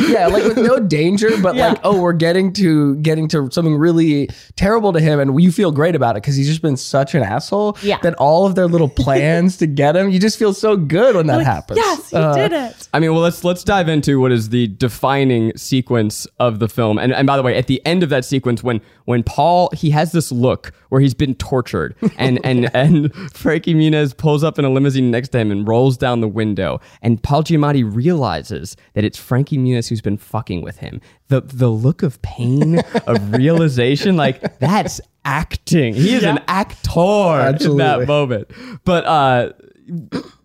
[0.08, 1.70] yeah, like with no danger, but Yeah.
[1.70, 5.72] like, oh, we're getting to getting to something really terrible to him, and you feel
[5.72, 7.76] great about it because he's just been such an asshole.
[7.82, 7.98] Yeah.
[8.02, 11.26] That all of their little plans to get him, you just feel so good when
[11.28, 11.78] that Like, happens.
[11.78, 12.88] Yes, he Uh, did it.
[12.94, 16.98] I mean, well, let's let's dive into what is the defining sequence of the film.
[16.98, 19.90] And and by the way, at the end of that sequence, when when Paul he
[19.90, 24.64] has this look where he's been tortured, and and and Frankie Muniz pulls up in
[24.64, 29.04] a limousine next to him and rolls down the window, and Paul Giamatti realizes that
[29.04, 31.00] it's Frankie Muniz who's been fucking with him.
[31.28, 35.94] The the look of pain of realization, like that's acting.
[35.94, 38.48] He is an actor in that moment.
[38.84, 39.52] But uh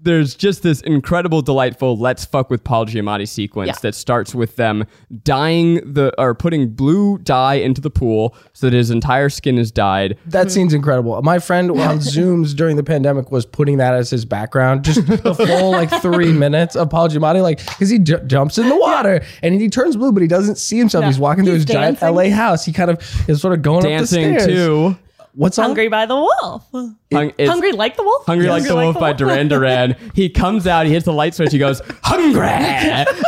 [0.07, 3.75] there's just this incredible, delightful "Let's fuck with Paul Giamatti" sequence Yeah.
[3.81, 4.85] that starts with them
[5.23, 9.71] dyeing the or putting blue dye into the pool so that his entire skin is
[9.71, 10.17] dyed.
[10.25, 10.49] That hmm.
[10.49, 11.21] scene's incredible.
[11.21, 15.35] My friend on Zooms during the pandemic was putting that as his background, just the
[15.35, 19.23] full like three minutes of Paul Giamatti, like because he j- jumps in the water
[19.43, 21.01] and he turns blue, but he doesn't see himself.
[21.01, 22.01] No, He's walking through he's his giant.
[22.01, 22.65] LA house.
[22.65, 24.57] He kind of is sort of going Dancing up the stairs.
[24.57, 24.97] too.
[25.38, 25.65] What song?
[25.65, 26.67] Hungry by the Wolf.
[26.73, 28.26] Hung- it's- Hungry like the Wolf?
[28.26, 29.95] Hungry Like the Wolf by Duran Duran.
[30.15, 32.47] He comes out, he hits the light switch, he goes, Hungry!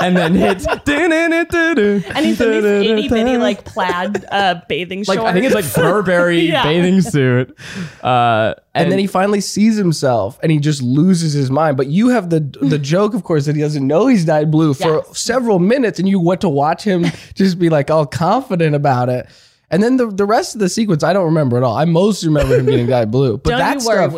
[0.02, 0.66] And then hits.
[0.88, 5.20] And he's in these itty bitty like plaid uh, bathing shorts.
[5.20, 6.64] Like, I think it's like Burberry Yeah.
[6.64, 7.56] bathing suit.
[8.04, 11.78] Uh, and then he finally sees himself and he just loses his mind.
[11.78, 14.74] But you have the the joke, of course, that he doesn't know he's dyed blue
[14.74, 15.20] for Yes.
[15.20, 19.28] several minutes, and you want to watch him just be like all confident about it.
[19.72, 21.76] And then the, the rest of the sequence, I don't remember at all.
[21.78, 23.38] I mostly remember him getting dyed blue.
[23.38, 24.14] But Don't that you worry, stuff,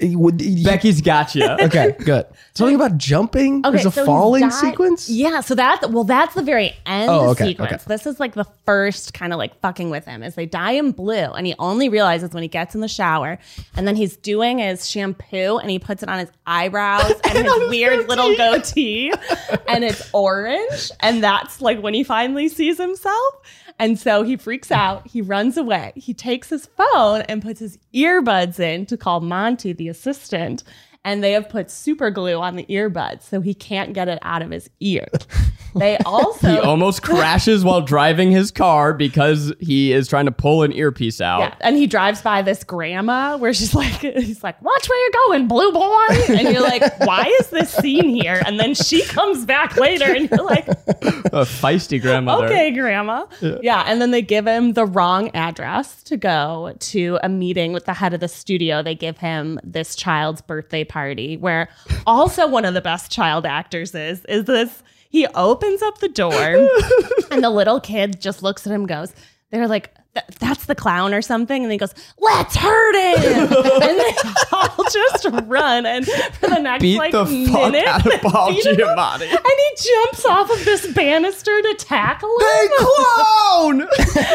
[0.00, 0.18] Will.
[0.20, 1.46] Would- you- Becky's got you.
[1.62, 2.26] Okay, good.
[2.54, 3.62] Something about jumping.
[3.62, 5.08] There's a so he's falling died- sequence.
[5.08, 7.72] Yeah, so that's well, that's the very end Oh, okay, sequence.
[7.72, 7.82] okay.
[7.86, 10.90] This is like the first kind of like fucking with him is they dye him
[10.92, 13.38] blue, and he only realizes when he gets in the shower,
[13.76, 17.68] and then he's doing his shampoo, and he puts it on his eyebrows and his
[17.70, 19.12] weird little goatee,
[19.68, 23.34] and it's orange, and that's like when he finally sees himself.
[23.78, 25.06] And so he freaks out.
[25.06, 25.92] He runs away.
[25.94, 30.64] He takes his phone and puts his earbuds in to call Monty, the assistant.
[31.04, 34.42] And they have put super glue on the earbuds so he can't get it out
[34.42, 35.08] of his ear.
[35.74, 40.62] They also He almost crashes while driving his car because he is trying to pull
[40.62, 41.40] an earpiece out.
[41.40, 45.28] Yeah, and he drives by this grandma where she's like, he's like, watch where you're
[45.28, 46.06] going, blue boy.
[46.28, 48.42] And you're like, why is this scene here?
[48.44, 52.46] And then she comes back later and you're like, A feisty grandmother.
[52.48, 53.24] okay, grandma.
[53.40, 53.84] Yeah.
[53.86, 57.94] And then they give him the wrong address to go to a meeting with the
[57.94, 58.82] head of the studio.
[58.82, 61.68] They give him this child's birthday party where
[62.06, 64.82] also one of the best child actors is, is this.
[65.08, 66.32] He opens up the door
[67.30, 69.12] and the little kid just looks at him goes,
[69.50, 71.62] they're like, "Th- that's the clown or something.
[71.62, 73.42] And he goes, let's hurt him.
[73.42, 74.12] and they
[74.52, 75.86] all just run.
[75.86, 79.22] And for the next Beat like the fuck minute, out of Paul beat him And
[79.22, 82.46] he jumps off of this banister to tackle him.
[82.46, 83.80] Hey, clown!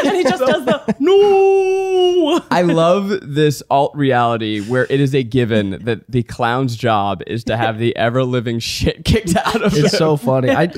[0.06, 2.40] and he just does the no.
[2.50, 7.44] I love this alt reality where it is a given that the clown's job is
[7.44, 9.84] to have the ever living shit kicked out of It's him.
[9.86, 10.50] It's so funny.
[10.50, 10.68] I, I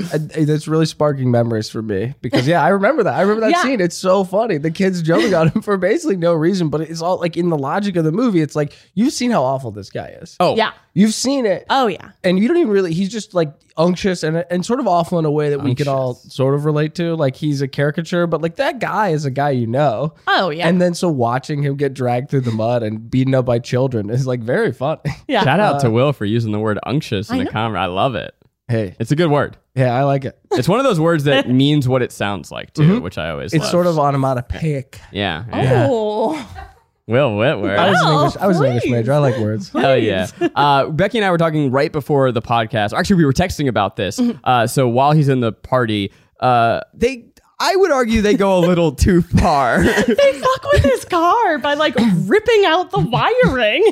[0.45, 3.15] that's really sparking memories for me because yeah, I remember that.
[3.15, 3.63] I remember that Yeah.
[3.63, 3.81] scene.
[3.81, 4.59] It's so funny.
[4.59, 7.59] The kids jumping on him for basically no reason, but it's all like in the
[7.59, 8.41] logic of the movie.
[8.41, 10.37] It's like you've seen how awful this guy is.
[10.41, 10.73] Oh, Yeah.
[10.93, 11.67] You've seen it.
[11.71, 12.11] Oh yeah.
[12.25, 15.25] and you don't even really he's just like unctuous and and sort of awful in
[15.25, 18.43] a way that we could all sort of relate to like he's a caricature but
[18.43, 20.67] like that guy is a guy you know Oh yeah.
[20.69, 24.11] and then so watching him get dragged through the mud and beaten up by children
[24.11, 24.99] is like very fun.
[25.29, 25.45] yeah.
[25.45, 27.51] Shout out to uh, Will for using the word unctuous in the know.
[27.53, 27.79] comment.
[27.81, 28.35] I love it.
[28.71, 29.57] Hey It's a good word.
[29.75, 32.73] yeah i like it It's one of those words that means what it sounds like
[32.73, 33.57] too, which I always Mm-hmm.
[33.57, 33.71] it's love.
[33.71, 35.45] sort of onomatopoeic yeah.
[35.53, 35.87] yeah.
[35.91, 36.49] Oh.
[37.07, 37.77] Will Whitworth.
[37.79, 40.29] i was an Oh, english i was an english major i like words Hell yeah.
[40.55, 42.97] Uh, Becky and I were talking right before the podcast.
[42.97, 44.21] Actually, we were texting about this.
[44.45, 47.25] Uh, so while he's in the party, uh, they,
[47.59, 49.83] I would argue they go a little too far.
[49.83, 51.95] They fuck with his car by like
[52.27, 53.85] ripping out the wiring,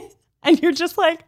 [0.45, 1.25] and you're just like,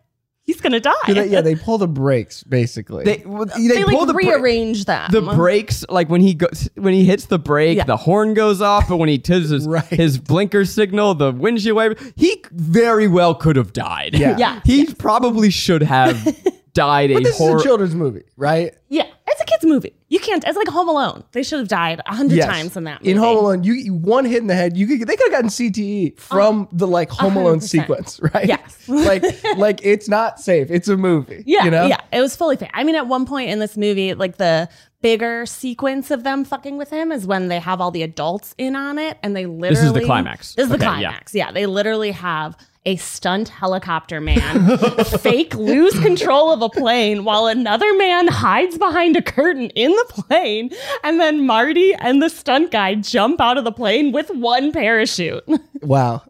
[0.53, 0.93] he's gonna die.
[1.07, 4.13] So they- yeah they pull the brakes basically they, well, they, They, pull like the
[4.15, 5.11] bra- rearrange them.
[5.13, 7.85] the brakes like when he goes when he hits the brake Yeah.
[7.85, 9.85] the horn goes off but when he does his, Right.
[9.85, 14.37] his blinker signal the windshield wiper he very well could have died Yeah.
[14.39, 14.61] Yeah.
[14.65, 16.17] he probably should have
[16.75, 19.95] died a this is horror a children's movie right Yeah, it's a kids movie.
[20.09, 20.43] You can't.
[20.45, 21.23] It's like Home Alone.
[21.33, 22.47] They should have died a hundred Yes.
[22.47, 23.01] times in that.
[23.01, 23.13] Movie.
[23.13, 25.33] In Home Alone, you, you one hit in the head, you could they could have
[25.33, 27.63] gotten CTE from the like Home Alone 100%.
[27.63, 28.47] sequence, right?
[28.47, 28.89] Yes.
[28.89, 29.23] like
[29.57, 30.69] like it's not safe.
[30.71, 31.45] It's a movie.
[31.47, 31.87] Yeah, you know?
[31.87, 32.71] yeah, it was fully fake.
[32.75, 34.69] I mean, at one point in this movie, like the
[35.01, 38.75] bigger sequence of them fucking with him is when they have all the adults in
[38.77, 40.55] on it, and they literally is the climax.
[40.57, 41.09] This is Okay, the yeah.
[41.11, 41.35] climax.
[41.35, 41.53] Yeah.
[41.53, 44.77] they literally have a stunt helicopter man
[45.19, 50.05] fake lose control of a plane while another man hides behind a curtain in the
[50.09, 50.71] plane,
[51.05, 55.45] and then Marty and the stunt guy jump out of the plane with one parachute.
[55.83, 56.23] Wow.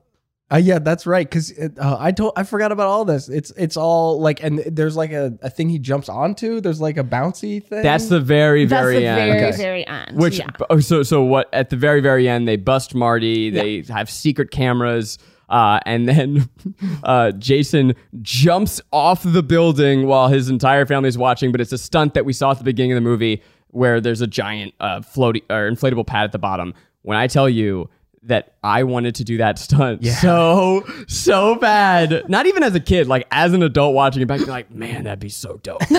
[0.53, 1.29] Uh, yeah, that's right.
[1.29, 3.29] Because uh, I told I forgot about all this.
[3.29, 6.61] It's it's all like, and there's like a, a thing he jumps onto.
[6.61, 7.83] There's like a bouncy thing.
[7.83, 9.57] that's the very That's very the end very, Okay.
[9.57, 10.17] very end.
[10.21, 10.47] Which yeah.
[10.71, 14.51] oh, so so what at the very very end they bust Marty they have secret
[14.51, 15.19] cameras
[15.51, 16.49] uh, and then
[17.05, 21.79] uh, Jason jumps off the building while his entire family is watching but it's a
[21.79, 25.01] stunt that we saw at the beginning of the movie where there's a giant uh,
[25.01, 26.73] floaty or inflatable pad at the bottom.
[27.03, 27.89] When I tell you
[28.25, 33.07] that I wanted to do that stunt so so bad not even as a kid
[33.07, 35.81] like as an adult watching it back like man that'd be so dope.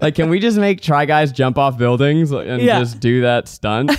[0.00, 2.80] Like can we just make try guys jump off buildings and Yeah.
[2.80, 3.90] just do that stunt?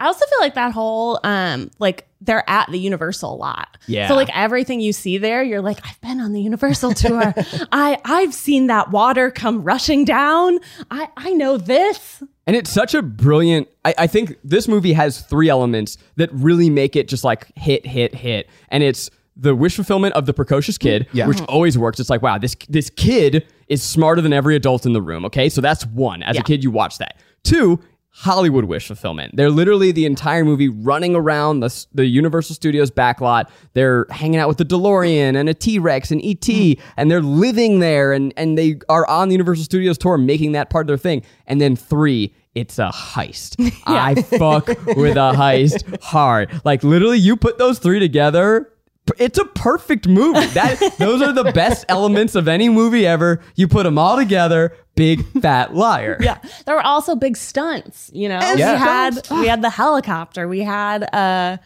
[0.00, 3.78] I also feel like that whole um like they're at the Universal a lot.
[3.86, 4.08] Yeah.
[4.08, 7.34] So like everything you see there, you're like, I've been on the Universal tour.
[7.72, 10.58] I I've seen that water come rushing down.
[10.90, 12.22] I I know this.
[12.46, 13.68] And it's such a brilliant.
[13.84, 17.84] I, I think this movie has three elements that really make it just like hit,
[17.84, 18.48] hit, hit.
[18.68, 21.26] And it's the wish fulfillment of the precocious kid, Yeah.
[21.26, 21.52] which mm-hmm.
[21.52, 22.00] always works.
[22.00, 25.24] It's like, wow, this this kid is smarter than every adult in the room.
[25.24, 26.22] Okay, so that's one.
[26.22, 27.16] As a kid, you watch that.
[27.42, 27.80] Two,
[28.18, 29.36] Hollywood wish fulfillment.
[29.36, 33.50] They're literally the entire movie running around the the Universal Studios backlot.
[33.74, 36.48] They're hanging out with the DeLorean and a T Rex and ET,
[36.96, 40.70] and they're living there, and and they are on the Universal Studios tour, making that
[40.70, 41.22] part of their thing.
[41.46, 42.34] And then three.
[42.54, 43.60] It's a heist.
[43.86, 46.62] I fuck with a heist hard.
[46.64, 48.72] Like literally, you put those three together,
[49.18, 50.46] it's a perfect movie.
[50.46, 53.40] That those are the best elements of any movie ever.
[53.54, 54.74] You put them all together.
[54.96, 56.16] Big fat liar.
[56.20, 58.10] Yeah, there were also big stunts.
[58.12, 58.76] You know, we Yeah.
[58.76, 60.48] had we had the helicopter.
[60.48, 61.58] We had uh,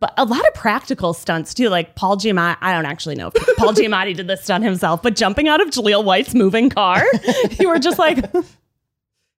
[0.00, 1.68] but a lot of practical stunts too.
[1.68, 2.56] Like Paul Giamatti.
[2.60, 5.68] I don't actually know if Paul Giamatti did this stunt himself, but jumping out of
[5.68, 7.02] Jaleel White's moving car,
[7.60, 8.18] you were just like,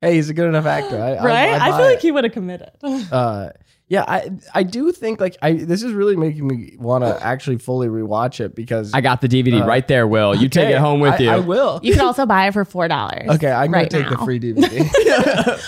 [0.01, 0.97] Hey, he's a good enough actor.
[1.01, 1.49] I, I- right?
[1.51, 2.71] I, I, buy feel like he would have committed.
[2.83, 3.51] uh
[3.89, 7.59] yeah i i do think like i this is really making me want to actually
[7.59, 10.35] fully rewatch it because I got the DVD right there, Will.
[10.35, 11.29] You take it home with I, you.
[11.31, 13.29] i will You can also buy it for four dollars.
[13.29, 14.91] okay i'm gonna right take the free dvd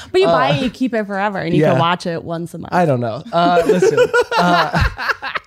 [0.12, 1.73] But you buy it, you keep it forever, and you yeah.
[1.73, 2.73] can watch it once a month.
[2.73, 3.99] i don't know uh listen
[4.39, 4.83] uh,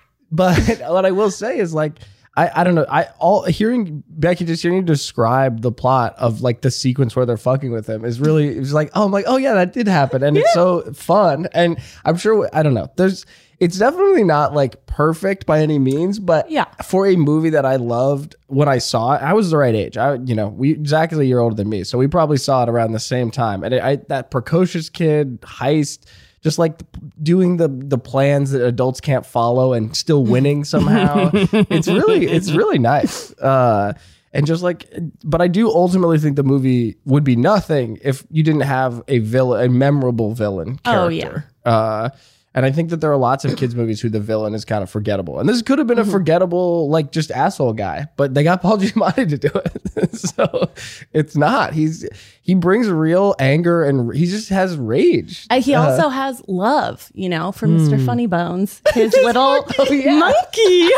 [0.32, 0.56] but
[0.88, 1.94] what i will say is like
[2.40, 2.86] I, I don't know.
[2.88, 7.26] I all hearing Becky just hearing you describe the plot of like the sequence where
[7.26, 9.72] they're fucking with him is really it was like oh I'm like oh yeah that
[9.72, 10.22] did happen.
[10.22, 11.48] And it's so fun.
[11.52, 12.88] And I'm sure I don't know.
[12.96, 13.26] There's
[13.58, 16.64] it's definitely not like perfect by any means but Yeah.
[16.82, 19.96] for a movie that I loved when I saw it I was the right age.
[19.98, 22.62] I you know we Zach is a year older than me so we probably saw
[22.62, 23.62] it around the same time.
[23.62, 26.06] And I that precocious kid heist
[26.42, 26.80] just like
[27.22, 31.30] doing the the plans that adults can't follow and still winning somehow.
[31.34, 33.32] it's really it's really nice.
[33.38, 33.92] Uh,
[34.32, 34.86] and just like,
[35.24, 39.18] but I do ultimately think the movie would be nothing if you didn't have a
[39.18, 41.46] villain, a memorable villain Oh, character.
[41.64, 42.10] Uh,
[42.54, 44.82] and I think that there are lots of kids movies who the villain is kind
[44.82, 45.38] of forgettable.
[45.38, 46.08] And this could have been Mm-hmm.
[46.08, 50.14] a forgettable, like just asshole guy, but they got Paul Giamatti to do it.
[50.16, 50.70] so
[51.12, 51.72] it's not.
[51.74, 52.08] He's
[52.42, 55.46] he brings real anger and he just has rage.
[55.50, 58.04] Uh, he also has love, you know, for Mr.
[58.04, 60.88] Funny Bones, his little monkey.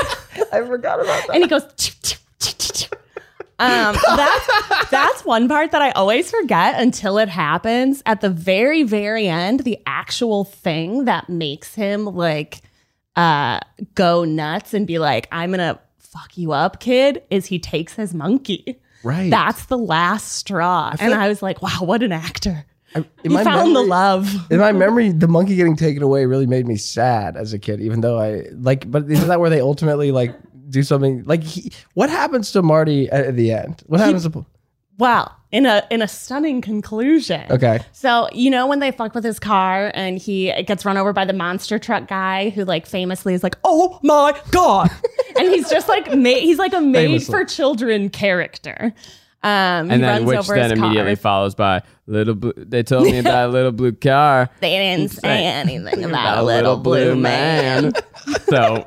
[0.52, 1.30] I forgot about that.
[1.34, 1.64] and he goes
[3.62, 8.02] um that's that's one part that i always forget until it happens.
[8.06, 12.60] At the very very end the actual thing that makes him like
[13.16, 13.60] uh
[13.94, 18.12] go nuts and be like i'm gonna fuck you up kid is he takes his
[18.12, 18.78] monkey.
[19.04, 19.30] Right.
[19.30, 20.94] that's the last straw.
[21.00, 22.66] And i was like wow what an actor.
[22.94, 24.50] In my found the love.
[24.50, 27.80] In my memory, the monkey getting taken away really made me sad as a kid,
[27.80, 30.34] even though I like, but isn't that where they ultimately like
[30.72, 33.82] do something like he, what happens to Marty at, at the end?
[33.86, 34.44] What happens to
[34.98, 37.44] Well, in a in a stunning conclusion.
[37.50, 37.80] Okay.
[37.92, 41.24] So you know when they fuck with his car and he gets run over by
[41.26, 44.90] the monster truck guy who like famously is like, "Oh my god,"
[45.38, 47.32] and he's just like ma- he's like a made Famously.
[47.32, 48.94] for children character.
[49.44, 51.20] Um, he and then runs which over then his immediately car.
[51.22, 52.52] follows by little blue.
[52.56, 54.48] They told me about a little blue car.
[54.60, 57.92] They didn't say anything about a a little blue man.
[58.48, 58.86] so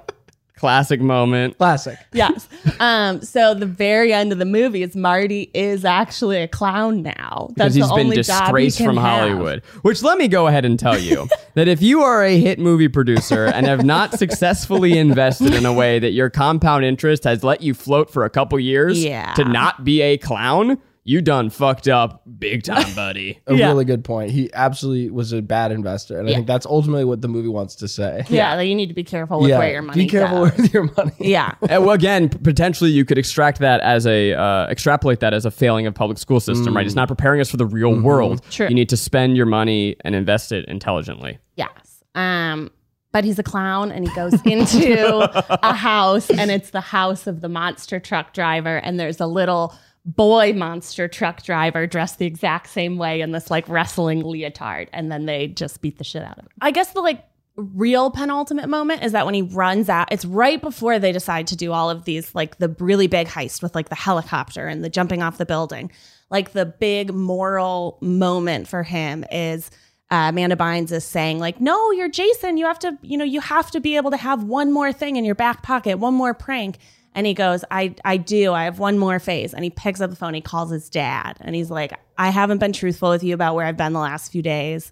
[0.58, 1.58] classic moment.
[1.58, 1.98] classic?
[2.14, 2.48] yes.
[2.80, 7.48] Um, so the very end of the movie is Marty is actually a clown now.
[7.50, 9.20] Because That's he's the been only job he disgraced can from have.
[9.30, 9.64] Hollywood.
[9.84, 12.88] Which let me go ahead and tell you that if you are a hit movie
[12.88, 17.62] producer and have not successfully invested in a way that your compound interest has let
[17.62, 19.34] you float for a couple years Yeah.
[19.34, 20.78] to not be a clown,
[21.08, 23.40] you done fucked up big time, buddy.
[23.46, 23.68] A Yeah.
[23.68, 24.32] really good point.
[24.32, 26.38] He absolutely was a bad investor, and I Yeah.
[26.38, 28.24] think that's ultimately what the movie wants to say.
[28.28, 30.58] Yeah, like, you need to be careful with where your money be careful goes.
[30.58, 31.14] with your money.
[31.20, 31.54] Yeah.
[31.70, 35.46] And, well, again, p- potentially you could extract that as a uh, extrapolate that as
[35.46, 36.86] a failing of public school system, right?
[36.86, 38.42] It's not preparing us for the real world.
[38.50, 38.68] True.
[38.68, 41.38] You need to spend your money and invest it intelligently.
[41.56, 42.04] Yes.
[42.16, 42.72] Um,
[43.12, 45.30] but he's a clown and he goes into
[45.64, 49.74] a house and it's the house of the monster truck driver and there's a little
[50.06, 55.12] boy monster truck driver dressed the exact same way in this like wrestling leotard and
[55.12, 56.52] then they just beat the shit out of him.
[56.62, 57.26] I guess the like
[57.56, 61.56] real penultimate moment is that when he runs out it's right before they decide to
[61.56, 64.90] do all of these like the really big heist with like the helicopter and the
[64.90, 65.90] jumping off the building
[66.30, 69.72] like the big moral moment for him is
[70.12, 72.58] uh, Amanda Bynes is saying like, no, you're Jason.
[72.58, 75.16] You have to, you know, you have to be able to have one more thing
[75.16, 76.78] in your back pocket, one more prank.
[77.16, 78.54] And he goes, I, I do.
[78.54, 79.54] I have one more phase.
[79.54, 80.34] And he picks up the phone.
[80.36, 83.66] He calls his dad, and he's like, I haven't been truthful with you about where
[83.66, 84.92] I've been the last few days.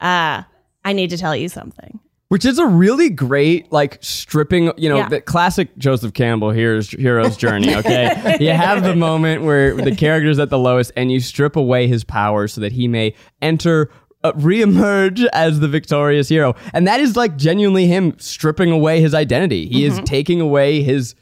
[0.00, 0.42] Uh,
[0.84, 1.98] I need to tell you something.
[2.28, 5.08] Which is a really great, like stripping, you know, Yeah.
[5.10, 7.74] the classic Joseph Campbell hero's hero's journey.
[7.76, 11.88] Okay, you have the moment where the character's at the lowest, and you strip away
[11.88, 13.90] his power so that he may enter
[14.24, 19.12] uh, reemerge as the victorious hero, and that is like genuinely him stripping away his
[19.14, 19.66] identity.
[19.68, 21.14] He is taking away his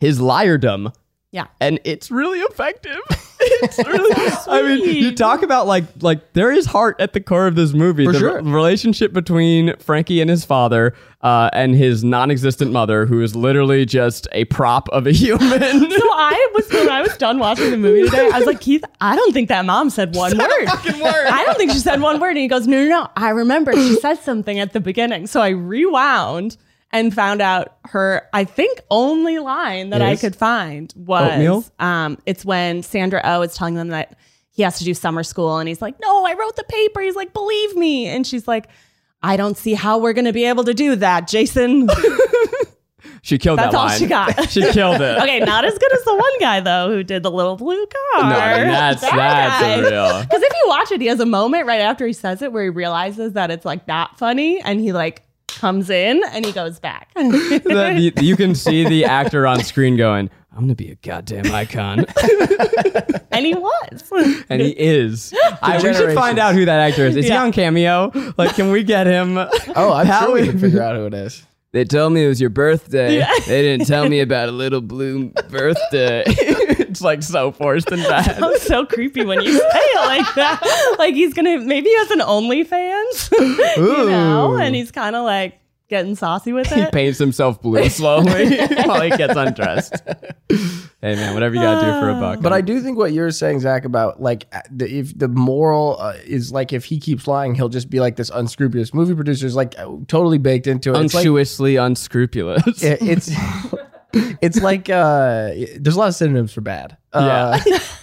[0.00, 0.92] his liardom
[1.30, 1.46] Yeah.
[1.60, 2.98] and it's really effective.
[3.42, 4.10] it's really,
[4.48, 7.72] I mean, you talk about like like there is heart at the core of this
[7.72, 8.04] movie.
[8.04, 8.42] For the sure.
[8.42, 13.86] re- relationship between Frankie and his father, uh, and his non-existent mother, who is literally
[13.86, 15.48] just a prop of a human.
[15.50, 15.58] So
[16.12, 19.16] I was when I was done watching the movie today, I was like, Keith, I
[19.16, 20.48] don't think that mom said one word.
[20.68, 22.30] I don't think she said one word.
[22.30, 23.08] And he goes, No, no, no.
[23.16, 25.26] I remember she said something at the beginning.
[25.26, 26.58] So I rewound
[26.92, 32.44] and found out her, I think, only line that I could find was um, it's
[32.44, 34.16] when Sandra O is telling them that
[34.50, 37.00] he has to do summer school and he's like, No, I wrote the paper.
[37.00, 38.06] He's like, believe me.
[38.06, 38.68] And she's like,
[39.22, 41.88] I don't see how we're gonna be able to do that, Jason.
[43.22, 43.98] she killed That's that all line.
[43.98, 44.50] she got.
[44.50, 45.18] she killed it.
[45.18, 48.30] Okay, not as good as the one guy though who did the little blue car.
[48.30, 50.22] No, I mean, that's that's real.
[50.22, 52.64] Because if you watch it, he has a moment right after he says it where
[52.64, 55.22] he realizes that it's like not funny, and he like
[55.58, 57.12] comes in and he goes back.
[57.14, 61.52] that you, you can see the actor on screen going, "I'm gonna be a goddamn
[61.52, 62.00] icon,"
[63.30, 64.44] and he was.
[64.48, 65.34] and he is.
[65.62, 67.16] I, we should find out who that actor is.
[67.16, 68.10] Is he on Cameo?
[68.36, 69.36] Like, can we get him?
[69.38, 71.46] Oh, I'm How sure we we- can figure out who it is.
[71.72, 73.24] They told me it was your birthday.
[73.46, 76.24] They didn't tell me about a little blue birthday.
[76.26, 78.38] it's like so forced and bad.
[78.38, 80.96] Sounds so creepy when you say it like that.
[80.98, 83.30] Like he's gonna maybe he has an OnlyFans,
[83.76, 85.59] you know, and he's kind of like
[85.90, 86.84] getting saucy with it.
[86.86, 89.94] He paints himself blue slowly while he gets undressed.
[90.48, 92.40] hey man, whatever you gotta do for a buck.
[92.40, 95.96] But I do think what you're saying, Zach, about like uh, the, if the moral
[96.00, 99.46] uh, is like if he keeps lying, he'll just be like this unscrupulous movie producer
[99.46, 101.04] is like uh, totally baked into it.
[101.04, 102.82] It's like unscrupulous.
[102.82, 103.30] it- it's
[104.42, 106.96] it's like uh, there's a lot of synonyms for bad.
[107.12, 107.60] Uh,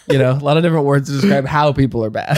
[0.10, 2.38] you know, a lot of different words to describe how people are bad.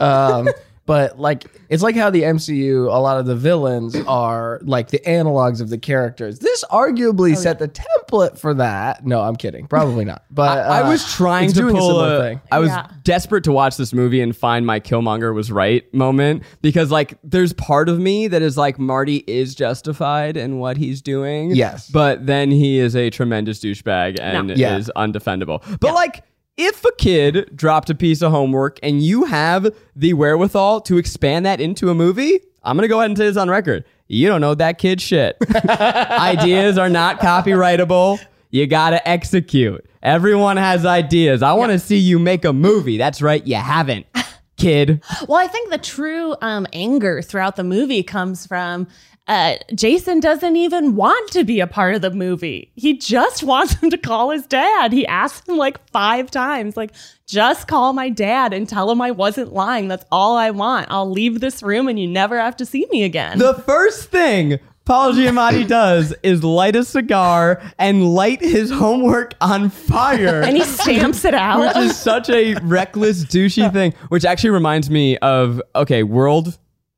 [0.00, 0.48] um,
[0.86, 5.00] but like it's like how the MCU, a lot of the villains are like the
[5.00, 6.38] analogs of the characters.
[6.38, 9.04] This arguably set the template for that.
[9.04, 9.66] No, I'm kidding.
[9.66, 10.22] Probably not.
[10.36, 12.40] But I uh, was trying to doing a pull similar a, thing.
[12.52, 12.88] I was Yeah.
[13.04, 17.54] desperate to watch this movie and find my Killmonger was right moment because like there's
[17.54, 21.54] part of me that is like Marty is justified in what he's doing.
[21.54, 21.88] Yes.
[21.88, 24.54] But then he is a tremendous douchebag and No.
[24.54, 24.76] Yeah.
[24.76, 25.62] is undefendable.
[25.80, 26.22] But like
[26.56, 31.44] if a kid dropped a piece of homework and you have the wherewithal to expand
[31.46, 33.84] that into a movie, I'm gonna go ahead and say this on record.
[34.08, 35.36] You don't know that kid shit.
[35.68, 38.20] ideas are not copyrightable.
[38.50, 39.84] You gotta execute.
[40.02, 41.42] Everyone has ideas.
[41.42, 42.96] I want to see you make a movie.
[42.96, 44.06] That's right, you haven't,
[44.56, 45.02] kid.
[45.28, 48.86] Well, I think the true um, anger throughout the movie comes from
[49.28, 52.70] uh, Jason doesn't even want to be a part of the movie.
[52.76, 54.92] He just wants him to call his dad.
[54.92, 56.92] He asked him like five times, like,
[57.26, 59.88] just call my dad and tell him I wasn't lying.
[59.88, 60.86] That's all I want.
[60.90, 63.38] I'll leave this room and you never have to see me again.
[63.38, 69.70] The first thing Paul Giamatti does is light a cigar and light his homework on
[69.70, 70.40] fire.
[70.42, 71.60] and he stamps it out.
[71.60, 73.92] which is such a reckless, douchey thing.
[74.08, 76.56] Which actually reminds me of okay, World.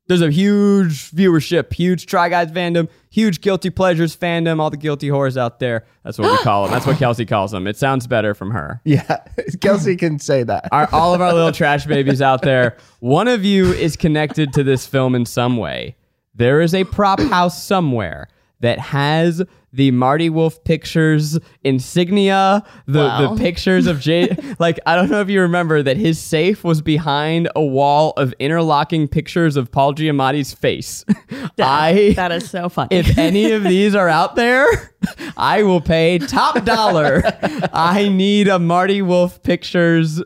[0.09, 4.59] There's a huge viewership, huge Try Guys fandom, huge Guilty Pleasures fandom.
[4.59, 5.85] All the guilty whores out there.
[6.03, 6.71] That's what we call them.
[6.71, 7.67] That's what Kelsey calls them.
[7.67, 8.81] It sounds better from her.
[8.85, 9.23] Yeah,
[9.61, 10.67] Kelsey can say that.
[10.71, 12.75] Our, all of our little trash babies out there.
[13.01, 15.95] One of you is connected to this film in some way.
[16.33, 18.29] There is a prop house somewhere
[18.61, 19.41] that has
[19.71, 23.35] the Marty Wolf Pictures insignia, the, Wow.
[23.35, 24.35] the pictures of Jay.
[24.59, 28.33] like, I don't know if you remember that his safe was behind a wall of
[28.39, 31.05] interlocking pictures of Paul Giamatti's face.
[31.59, 32.13] I.
[32.15, 32.95] that is so funny.
[32.95, 34.91] if any of these are out there,
[35.37, 37.21] I will pay top dollar.
[37.71, 40.21] I need a Marty Wolf Pictures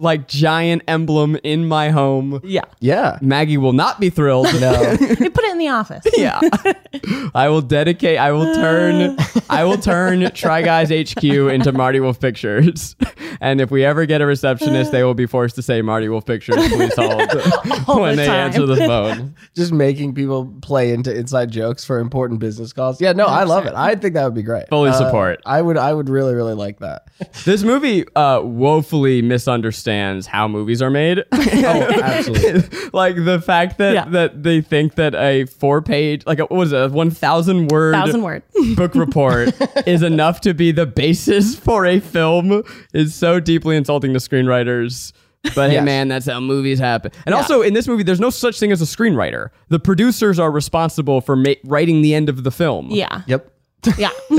[0.00, 2.40] like giant emblem in my home.
[2.44, 2.62] yeah.
[2.80, 3.18] Yeah.
[3.20, 4.46] Maggie will not be thrilled.
[4.60, 4.96] No.
[5.18, 6.04] They put it in the office.
[6.16, 6.40] yeah.
[7.34, 9.16] I will dedicate I will turn
[9.50, 12.94] I will turn Try Guys HQ into Marty Wolf Pictures.
[13.40, 16.26] And if we ever get a receptionist, they will be forced to say Marty Wolf
[16.26, 18.46] Pictures, please hold when the they time.
[18.48, 19.34] answer the phone.
[19.54, 23.00] Just making people play into inside jokes for important business calls.
[23.00, 23.74] Yeah, no, I love it.
[23.74, 24.68] I think that would be great.
[24.68, 25.40] Fully Uh, support.
[25.46, 25.76] I would.
[25.76, 27.08] I would really, really like that.
[27.44, 29.22] This movie uh, woefully
[29.88, 31.24] misunderstands how movies are made.
[31.60, 32.90] Oh, absolutely.
[32.92, 34.04] like the fact that Yeah.
[34.10, 37.68] that they think that a four page, like a, what was it, a one thousand
[37.68, 38.42] word, Thousand word.
[38.76, 39.54] book report
[39.86, 42.62] is enough to be the basis for a film
[42.94, 45.12] is so deeply insulting to screenwriters.
[45.54, 47.12] But hey, man, that's how movies happen.
[47.24, 49.48] And also, in this movie, there's no such thing as a screenwriter.
[49.68, 52.88] The producers are responsible for ma- writing the end of the film.
[52.90, 53.22] Yeah.
[53.26, 53.50] Yep.
[53.96, 54.10] Yeah.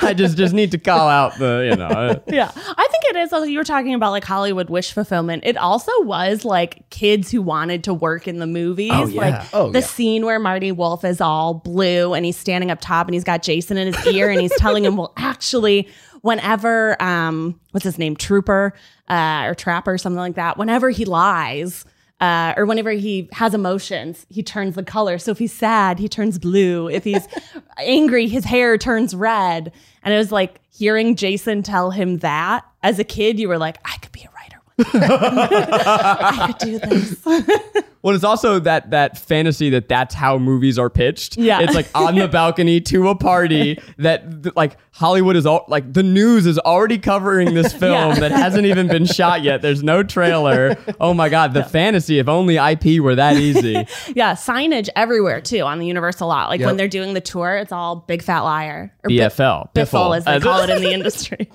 [0.00, 2.22] I just just need to call out the you know.
[2.28, 2.50] yeah.
[2.54, 3.32] I think it is.
[3.32, 5.44] also- You were talking about like Hollywood wish fulfillment.
[5.46, 8.90] It also was like kids who wanted to work in the movies.
[8.92, 9.20] Oh, yeah.
[9.20, 9.86] Like Oh, the yeah.
[9.86, 13.42] scene where Marty Wolf is all blue and he's standing up top and he's got
[13.42, 15.88] Jason in his ear and he's telling him, well, actually,
[16.20, 18.14] whenever, um, what's his name?
[18.14, 18.74] Trooper,
[19.08, 20.58] uh, or Trapper, something like that.
[20.58, 21.84] Whenever he lies,
[22.20, 25.18] uh, or whenever he has emotions, he turns the color.
[25.18, 26.88] So if he's sad, he turns blue.
[26.88, 27.26] If he's
[27.78, 29.72] angry, his hair turns red.
[30.02, 33.78] And it was like hearing Jason tell him that as a kid, you were like,
[33.84, 35.06] I could be a writer one day.
[35.16, 37.84] I could do this.
[38.02, 41.36] Well, it's also that that fantasy that that's how movies are pitched.
[41.36, 41.60] Yeah.
[41.60, 45.92] it's like on the balcony to a party that th- like Hollywood is all like
[45.92, 48.14] the news is already covering this film Yeah.
[48.20, 49.60] that hasn't even been shot yet.
[49.62, 50.76] There's no trailer.
[50.98, 52.18] Oh my god, the fantasy!
[52.18, 53.72] If only IP were that easy.
[54.14, 56.48] yeah, signage everywhere too on the Universal lot.
[56.48, 56.66] Like Yep.
[56.66, 58.92] when they're doing the tour, it's all big fat liar.
[59.04, 61.48] Or BFL, Biffle, as they call it in the industry.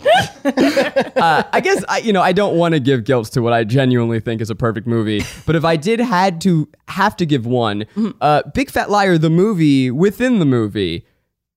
[0.46, 3.64] uh, I guess I, you know I don't want to give guilt to what I
[3.64, 7.46] genuinely think is a perfect movie, but if I did had to have to give
[7.46, 7.86] one,
[8.22, 11.06] uh, Big Fat Liar, the movie within the movie.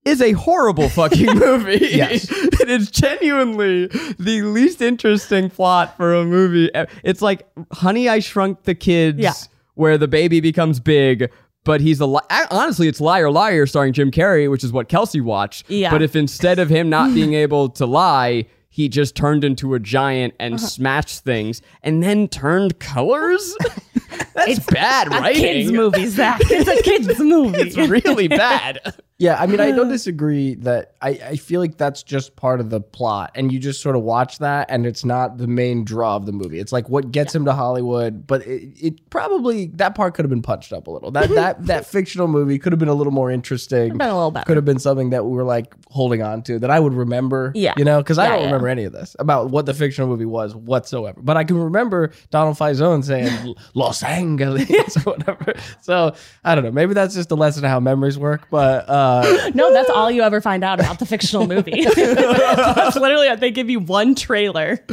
[0.05, 1.79] Is a horrible fucking movie.
[1.91, 2.29] Yes.
[2.33, 6.71] it is genuinely the least interesting plot for a movie.
[7.05, 9.35] It's like Honey, I Shrunk the Kids, Yeah.
[9.75, 11.31] where the baby becomes big,
[11.65, 12.21] but he's a li-
[12.51, 15.69] honestly, it's Liar Liar starring Jim Carrey, which is what Kelsey watched.
[15.69, 15.91] Yeah.
[15.91, 19.79] But if instead of him not being able to lie, he just turned into a
[19.81, 20.67] giant and Uh-huh.
[20.67, 23.57] smashed things and then turned colors.
[24.35, 25.21] That's bad right?
[25.21, 25.43] writing.
[25.43, 26.41] kids movie, Zach.
[26.45, 27.59] It's a kids movie.
[27.59, 28.81] It's really bad.
[29.21, 32.71] Yeah, I mean, I don't disagree that I, I feel like that's just part of
[32.71, 36.15] the plot, and you just sort of watch that, and it's not the main draw
[36.15, 36.61] of the movie.
[36.61, 40.31] It's like what gets him to Hollywood, but it, it probably that part could have
[40.31, 41.11] been punched up a little.
[41.11, 43.99] That that that fictional movie could have been a little more interesting.
[43.99, 44.47] been a little better.
[44.47, 47.51] Could have been something that we were like holding on to that I would remember.
[47.57, 47.75] Yeah.
[47.77, 48.47] you know, because I Yeah, don't yeah.
[48.47, 51.21] remember any of this about what the fictional movie was whatsoever.
[51.21, 55.55] But I can remember Donald Faison saying Los Angeles or whatever.
[55.83, 56.15] So
[56.45, 56.71] I don't know.
[56.71, 58.47] Maybe that's just a lesson of how memories work.
[58.51, 59.08] But uh,
[59.55, 61.85] No, that's all you ever find out about the fictional movie.
[61.95, 64.85] that's literally they give you one trailer.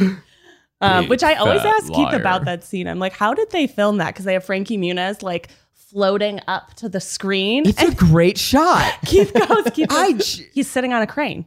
[0.82, 2.88] Um, which I always fat ask Keith about that scene.
[2.88, 4.08] I'm like, how did they film that?
[4.14, 7.68] Because they have Frankie Muniz like floating up to the screen.
[7.68, 8.98] It's a great shot.
[9.06, 11.46] Keith goes, Keith I goes, j- he's sitting on a crane.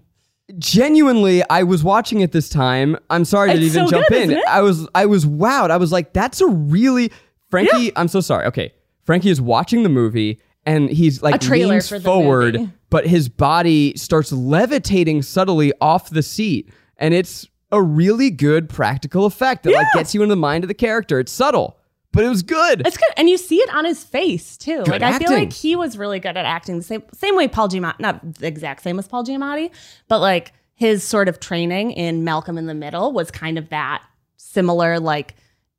[0.58, 4.16] genuinely i was watching it this time i'm sorry to It's even so jump good,
[4.16, 4.44] in isn't it?
[4.48, 7.12] i was i was wowed i was like that's a really
[7.50, 8.72] frankie i'm so sorry okay
[9.04, 12.72] frankie is watching the movie and he's like leans forward movie.
[12.90, 19.24] but his body starts levitating subtly off the seat and it's a really good practical
[19.26, 21.76] effect that like gets you into the mind of the character it's subtle
[22.12, 24.78] but it was good It's good, and you see it on his face too.
[24.84, 26.78] Good like I feel like he was really good at acting.
[26.78, 29.70] The same same way Paul Giamatti, not the exact same as Paul Giamatti,
[30.08, 34.02] but like his sort of training in Malcolm in the Middle was kind of that
[34.38, 35.34] similar, like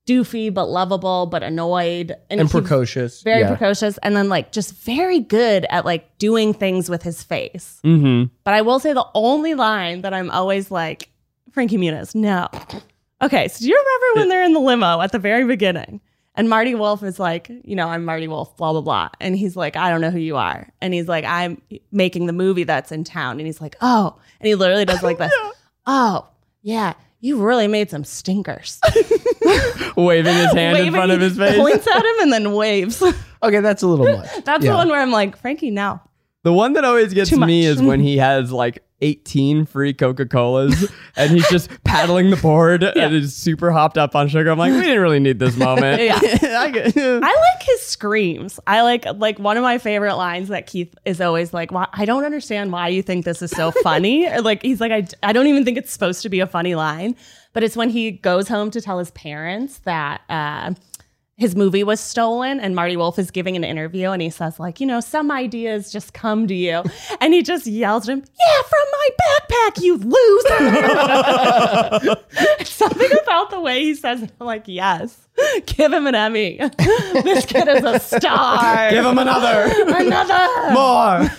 [0.09, 3.21] doofy but lovable but annoyed and he- precocious.
[3.21, 3.49] very yeah.
[3.49, 7.79] precocious, and then like just very good at like doing things with his face.
[7.83, 11.09] mm-hmm But I will say the only line that I'm always like,
[11.51, 12.47] Frankie Muniz, no.
[13.21, 16.01] Okay, so do you remember when they're in the limo at the very beginning?
[16.35, 19.09] And Marty Wolf is like, you know, I'm Marty Wolf, blah, blah, blah.
[19.19, 20.69] And he's like, I don't know who you are.
[20.79, 23.39] And he's like, I'm making the movie that's in town.
[23.39, 24.15] And he's like, oh.
[24.39, 25.33] And he literally does like this.
[25.91, 26.27] Oh,
[26.61, 28.79] yeah, you really made some stinkers.
[29.95, 33.01] waving his hand in front of his face Points at him and then waves.
[33.41, 34.27] Okay, that's a little much.
[34.43, 34.71] That's Yeah.
[34.71, 36.01] the one where I'm like, Frankie, now.
[36.43, 40.91] The one that always gets me is when he has like 18 free Coca Colas
[41.15, 44.49] and he's just paddling the board and is super hopped up on sugar.
[44.49, 46.01] I'm like, we didn't really need this moment.
[46.09, 46.19] Yeah.
[46.23, 48.59] I I like his screams.
[48.65, 52.05] I like like one of my favorite lines that Keith is always like, why, "I
[52.05, 55.33] don't understand why you think this is so funny." Or like he's like, I, "I
[55.33, 57.15] don't even think it's supposed to be a funny line,"
[57.53, 60.73] but it's when he goes home to tell his parents that uh,
[61.39, 64.81] his movie was stolen, and Marty Wolf is giving an interview, and he says like,
[64.81, 66.83] you know, some ideas just come to you,
[67.21, 70.59] and he just yells at him, "Yeah, from my backpack, you loser!"
[72.65, 75.29] Something about the way he says, it, I'm like, yes,
[75.65, 76.57] give him an Emmy.
[76.77, 78.89] this kid is a star.
[78.89, 79.71] Give him another.
[79.87, 80.73] another.
[80.73, 81.29] More.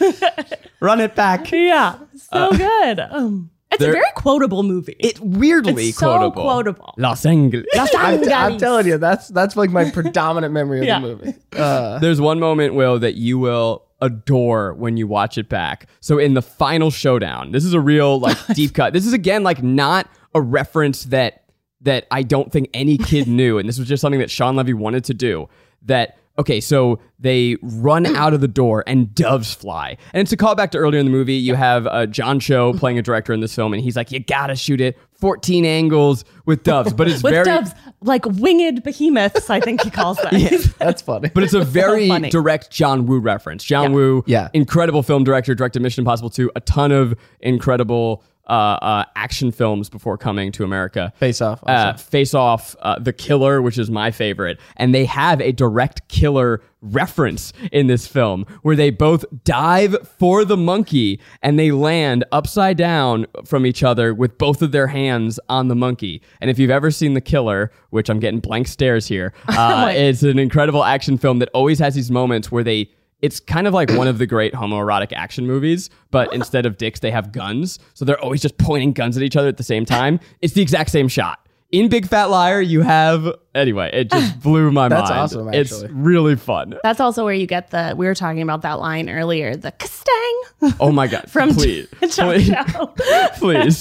[0.80, 1.52] Run it back.
[1.52, 3.00] Yeah, so good.
[3.00, 4.96] Um, it's there- a very quotable movie.
[4.98, 6.42] It weirdly It's so quotable.
[6.42, 6.94] quotable.
[6.98, 7.66] Los Angeles.
[7.74, 11.00] Los I'm, I'm telling you, that's that's like my predominant memory of Yeah.
[11.00, 11.34] the movie.
[11.56, 15.86] Uh, There's one moment, Will, that you will adore when you watch it back.
[16.00, 18.92] So in the final showdown, this is a real like deep cut.
[18.92, 21.44] This is again like not a reference that
[21.82, 24.74] that I don't think any kid knew, and this was just something that Shawn Levy
[24.74, 25.48] wanted to do.
[25.82, 29.96] That okay, so they run out of the door and doves fly.
[30.12, 31.34] And it's a callback to earlier in the movie.
[31.34, 34.20] You have uh, John Cho playing a director in this film, and he's like, you
[34.20, 36.92] gotta shoot it 14 angles with doves.
[36.92, 37.44] But it's With very.
[37.44, 40.40] doves, like winged behemoths, I think he calls them.
[40.78, 41.30] That's funny.
[41.34, 42.30] But it's a very funny.
[42.30, 43.62] direct John Woo reference.
[43.64, 43.94] John Yeah.
[43.96, 44.48] Woo, Yeah.
[44.54, 49.88] incredible film director, directed Mission Impossible 2, a ton of incredible uh, uh, action films
[49.88, 51.12] before coming to America.
[51.16, 51.94] Face Off, Uh.
[51.94, 54.58] Face Off, uh, The Killer, which is my favorite.
[54.76, 60.44] And they have a direct killer reference in this film where they both dive for
[60.44, 65.38] the monkey and they land upside down from each other with both of their hands
[65.48, 66.22] on the monkey.
[66.40, 70.22] And if you've ever seen The Killer, which I'm getting blank stares here, uh, it's
[70.22, 72.90] an incredible action film that always has these moments where they
[73.22, 77.00] it's kind of like one of the great homoerotic action movies, but instead of dicks,
[77.00, 77.78] they have guns.
[77.94, 80.20] So they're always just pointing guns at each other at the same time.
[80.40, 81.46] It's the exact same shot.
[81.72, 83.90] In Big Fat Liar, you have anyway.
[83.92, 85.20] It just blew my That's mind.
[85.22, 85.92] awesome, It's actually.
[85.94, 86.74] really fun.
[86.82, 87.94] That's also where you get the.
[87.96, 89.54] We were talking about that line earlier.
[89.54, 91.24] The Kastang Oh my god!
[91.30, 92.86] from please, John please, Cho.
[93.38, 93.80] please.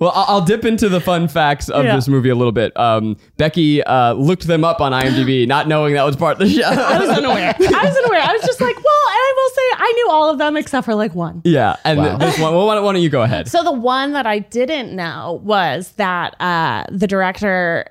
[0.00, 1.94] Well, I'll, I'll dip into the fun facts of Yeah.
[1.94, 2.76] this movie a little bit.
[2.76, 6.52] Um, Becky uh, looked them up on IMDb, not knowing that was part of the
[6.52, 6.62] show.
[6.68, 7.54] I was unaware.
[7.58, 8.20] I was unaware.
[8.22, 8.93] I was just like, well, and
[9.84, 11.42] I will say I knew all of them except for like one.
[11.44, 12.16] yeah, and Wow.
[12.18, 12.54] this one.
[12.54, 13.48] Well, why don't, why don't you go ahead?
[13.48, 17.86] So the one that I didn't know was that uh, the director,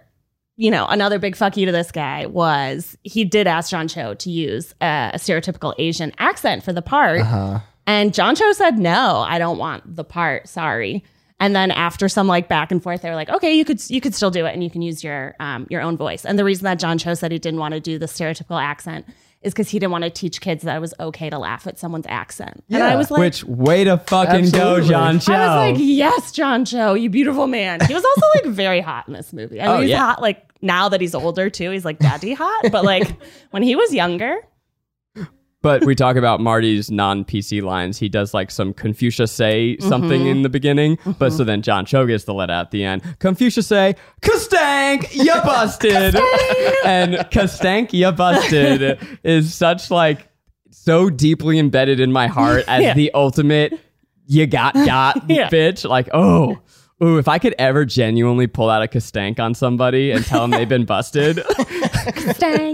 [0.56, 4.14] you know, another big fuck you to this guy was he did ask John Cho
[4.16, 7.60] to use a, a stereotypical Asian accent for the part, Uh-huh.
[7.88, 10.48] and John Cho said no, I don't want the part.
[10.48, 11.04] Sorry.
[11.40, 14.00] And then after some like back and forth, they were like, okay, you could you
[14.00, 16.24] could still do it, and you can use your um, your own voice.
[16.26, 19.06] And the reason that John Cho said he didn't want to do the stereotypical accent
[19.44, 21.78] is because he didn't want to teach kids that it was okay to laugh at
[21.78, 22.64] someone's accent.
[22.70, 25.34] and I was like, Which way to fucking go, John Cho?
[25.34, 27.80] I was like, yes, John Cho, you beautiful man.
[27.86, 29.60] He was also like very hot in this movie.
[29.62, 30.00] I mean, Oh, he's yeah.
[30.00, 31.72] hot like now that he's older too.
[31.72, 33.08] He's like daddy hot, but like
[33.52, 34.38] when he was younger,
[35.64, 37.98] But we talk about Marty's non PC lines.
[37.98, 39.90] He does like some Confucius say mm-hmm.
[39.90, 41.38] something in the beginning, but mm-hmm.
[41.38, 43.02] so then John Cho gets the let out at the end.
[43.20, 46.16] Confucius say, Kastank, you busted.
[46.86, 50.28] and Kastank, you busted is such like
[50.70, 52.94] so deeply embedded in my heart as Yeah.
[52.94, 53.80] the ultimate
[54.28, 55.50] you got got Yeah.
[55.50, 55.88] bitch.
[55.90, 56.60] Like, oh.
[57.02, 60.52] Ooh, if I could ever genuinely pull out a Kastank on somebody and tell them
[60.52, 61.42] they've been busted.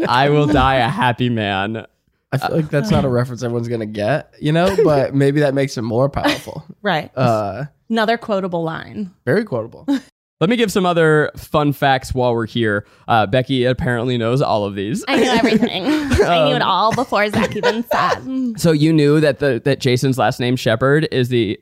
[0.07, 1.85] I will die a happy man.
[2.31, 5.53] I feel like that's not a reference everyone's gonna get, you know, but maybe that
[5.53, 6.63] makes it more powerful.
[6.81, 7.11] right.
[7.17, 9.11] Uh, Another quotable line.
[9.25, 9.85] very quotable.
[10.41, 12.85] Let me give some other fun facts while we're here.
[13.09, 15.03] Uh, Becky apparently knows all of these.
[15.05, 15.83] I knew everything.
[15.85, 18.57] I knew it all before Zach even said.
[18.57, 21.59] So you knew that the that Jason's last name Shepard is the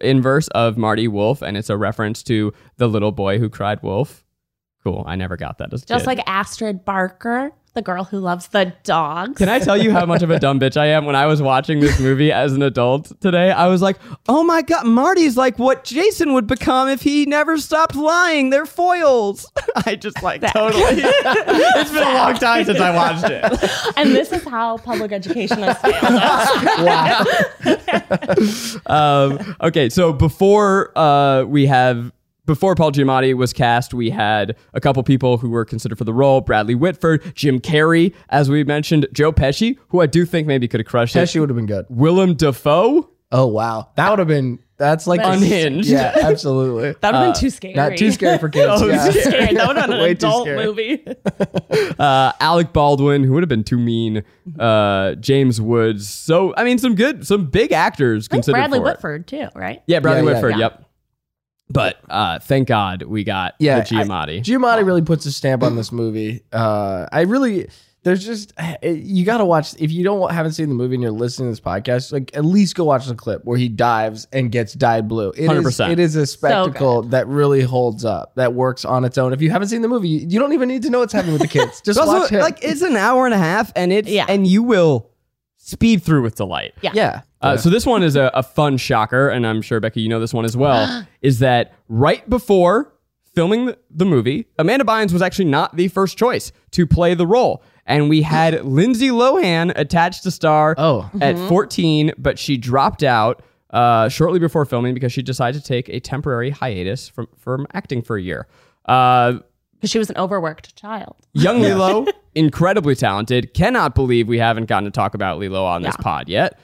[0.00, 4.24] inverse of Marty Wolf, and it's a reference to the little boy who cried wolf.
[4.82, 5.04] Cool.
[5.06, 6.06] I never got that as a Just kid.
[6.16, 9.38] like Astrid Barker, the girl who loves the dogs.
[9.38, 11.04] Can I tell you how much of a dumb bitch I am?
[11.04, 13.98] When I was watching this movie as an adult today, I was like,
[14.28, 18.50] "Oh my god, Marty's like what Jason would become if he never stopped lying.
[18.50, 19.52] They're foils."
[19.86, 20.82] I just like totally.
[20.88, 23.44] it's been a long time since I watched it.
[23.96, 26.06] and this is how public education has failed.
[28.86, 32.10] um, okay, so before uh, we have
[32.46, 36.14] before Paul Giamatti was cast, we had a couple people who were considered for the
[36.14, 40.68] role: Bradley Whitford, Jim Carrey, as we mentioned, Joe Pesci, who I do think maybe
[40.68, 41.20] could have crushed it.
[41.20, 41.86] Pesci would have been good.
[41.88, 44.60] Willem Dafoe, Oh wow, that would have been.
[44.78, 45.88] That's like Unhinged.
[45.88, 46.94] Yeah, absolutely.
[47.00, 47.72] That would have been too scary.
[47.72, 48.82] Not too scary for kids.
[48.82, 49.08] Oh, yeah.
[49.10, 49.54] Too scary.
[49.54, 51.02] That would have been an adult movie.
[51.98, 54.22] uh, Alec Baldwin, who would have been too mean,
[54.58, 56.08] uh, James Woods.
[56.10, 58.88] So I mean, some good, some big actors I considered Bradley for it.
[58.90, 59.82] Whitford too, right?
[59.86, 60.52] Yeah, Bradley Yeah, yeah, Whitford.
[60.52, 60.58] yeah.
[60.58, 60.85] Yep.
[61.68, 64.38] But uh, thank God we got Yeah, the Giamatti.
[64.38, 66.42] I- Giamatti really puts a stamp on this movie.
[66.52, 67.68] Uh, I really,
[68.04, 68.52] there's just
[68.82, 71.50] you got to watch if you don't haven't seen the movie and you're listening to
[71.52, 75.08] this podcast, like at least go watch the clip where he dives and gets dyed
[75.08, 75.30] blue.
[75.30, 75.90] It is 100%.
[75.90, 79.32] it is a spectacle that really holds up, that works on its own.
[79.32, 81.42] If you haven't seen the movie, you don't even need to know what's happening with
[81.42, 81.80] the kids.
[81.84, 82.40] Just also, watch him.
[82.42, 84.26] like it's an hour and a half, and it's Yeah.
[84.28, 85.10] and you will
[85.66, 86.72] speed through with delight.
[86.80, 86.92] Yeah.
[86.94, 87.20] yeah.
[87.42, 90.20] Uh, so this one is a, a fun shocker, and I'm sure Becky, you know
[90.20, 91.04] this one as well.
[91.22, 92.92] is that right before
[93.34, 97.26] filming the, the movie, Amanda Bynes was actually not the first choice to play the
[97.26, 101.10] role, and we had Lindsay Lohan attached to star Oh.
[101.20, 105.88] at 14, but she dropped out uh, shortly before filming because she decided to take
[105.88, 108.46] a temporary hiatus from from acting for a year.
[108.86, 109.40] Uh,
[109.76, 111.16] Because she was an overworked child.
[111.34, 113.52] Young Lilo, incredibly talented.
[113.54, 116.02] Cannot believe we haven't gotten to talk about Lilo on this Yeah.
[116.02, 116.58] pod yet.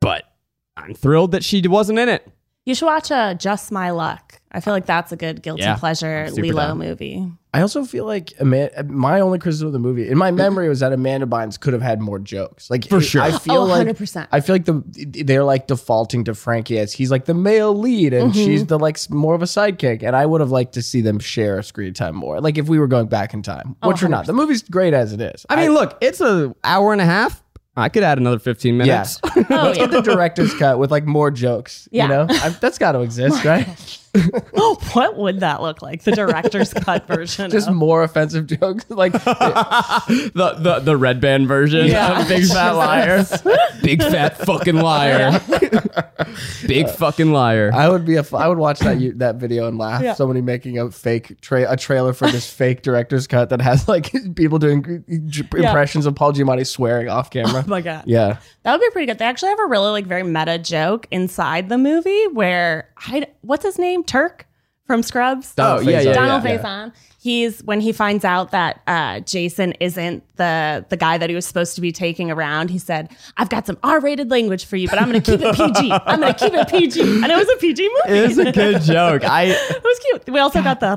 [0.00, 0.24] But
[0.76, 2.28] I'm thrilled that she wasn't in it.
[2.66, 4.40] You should watch uh, Just My Luck.
[4.50, 6.78] I feel like that's a good guilty Yeah, pleasure I'm super Lilo down.
[6.78, 7.30] movie.
[7.54, 10.80] I also feel like Ama- my only criticism of the movie, in my memory, was
[10.80, 12.68] that Amanda Bynes could have had more jokes.
[12.68, 13.22] Like For sure.
[13.22, 14.26] I feel Oh, like 100%.
[14.32, 14.82] I feel like the
[15.24, 18.44] they're like defaulting to Frankie as he's like the male lead and Mm-hmm.
[18.44, 20.02] she's the like s- more of a sidekick.
[20.02, 22.40] And I would have liked to see them share screen time more.
[22.40, 24.26] Like if we were going back in time, Oh, which we're not.
[24.26, 25.46] The movie's great as it is.
[25.48, 27.42] I mean, look, it's an hour and a half.
[27.76, 29.20] I could add another 15 minutes.
[29.24, 29.86] Oh, Let's yeah.
[29.86, 31.88] get the director's cut with like more jokes.
[31.90, 32.04] Yeah.
[32.04, 33.66] You know, I, that's got to exist, right?
[34.92, 36.02] what would that look like?
[36.02, 37.50] The director's cut version.
[37.50, 38.84] Just of- more offensive jokes.
[38.88, 42.20] Like the, the the red band version Yeah.
[42.22, 43.24] of Big Fat Liar.
[43.82, 45.40] Big fat fucking liar.
[46.66, 47.70] Big fucking liar.
[47.74, 48.20] I would be a.
[48.20, 50.02] f- I would watch that you, that video and laugh.
[50.02, 50.14] Yeah.
[50.14, 54.12] Somebody making a fake tra- a trailer for this fake director's cut that has like
[54.34, 57.62] people doing impressions of Paul Giamatti swearing off camera.
[57.64, 58.04] oh my god.
[58.06, 58.38] yeah.
[58.62, 59.18] That would be pretty good.
[59.18, 63.64] They actually have a really like very meta joke inside the movie where I what's
[63.64, 64.04] his name?
[64.04, 64.46] Turk
[64.86, 65.52] from Scrubs.
[65.58, 66.58] Oh, yeah, yeah, Donald yeah.
[66.58, 66.92] Faison.
[67.20, 71.44] He's when he finds out that uh, Jason isn't the the guy that he was
[71.44, 72.70] supposed to be taking around.
[72.70, 75.56] He said, "I've got some R-rated language for you, but I'm going to keep it
[75.56, 75.90] PG.
[75.92, 78.18] I'm going to keep it PG." And it was a PG movie.
[78.18, 79.24] It is a good joke.
[79.24, 80.30] I It was cute.
[80.30, 80.94] We also got the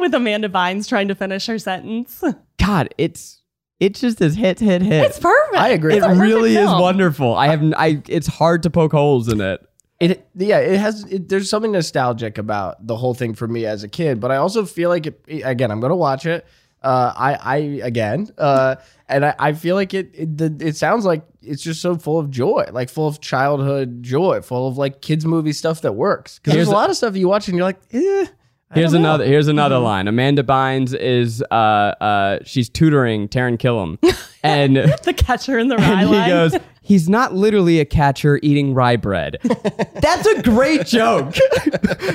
[0.00, 2.24] with Amanda Bynes trying to finish her sentence.
[2.58, 3.42] God, it's
[3.78, 5.04] it's just this hit hit hit.
[5.04, 5.56] It's perfect.
[5.56, 5.94] I agree.
[5.94, 7.36] it It's a perfect really is wonderful.
[7.36, 8.02] I have I.
[8.08, 9.64] it's hard to poke holes in it.
[10.00, 10.58] It yeah.
[10.58, 11.04] It has.
[11.04, 14.36] It, there's something nostalgic about the whole thing for me as a kid, but I
[14.36, 15.20] also feel like it.
[15.28, 16.44] Again, I'm gonna watch it.
[16.82, 18.28] Uh, I I again.
[18.36, 18.76] Uh,
[19.08, 20.10] and I, I feel like it.
[20.14, 24.02] It, the, it sounds like it's just so full of joy, like full of childhood
[24.02, 26.38] joy, full of like kids movie stuff that works.
[26.38, 28.26] Because there's a a- lot of stuff you watch and you're like, eh.
[28.74, 30.08] I Here's don't another here's another line.
[30.08, 33.98] Amanda Bynes is uh uh she's tutoring Taran Killam.
[34.44, 38.74] And the catcher in the rye and he goes, He's not literally a catcher eating
[38.74, 39.38] rye bread.
[40.02, 41.34] That's a great joke.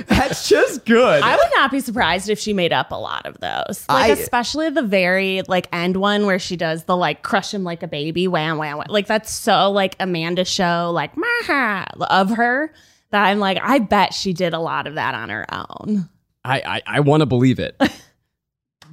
[0.06, 1.24] That's just good.
[1.24, 3.84] I would not be surprised if she made up a lot of those.
[3.90, 7.64] Like I- especially the very like end one where she does the like crush him
[7.64, 8.86] like a baby, wham wham wham.
[8.90, 12.72] Like that's so like Amanda show, like Maha of her
[13.10, 16.08] that I'm like, I bet she did a lot of that on her own.
[16.44, 17.80] I, I, I want to believe it.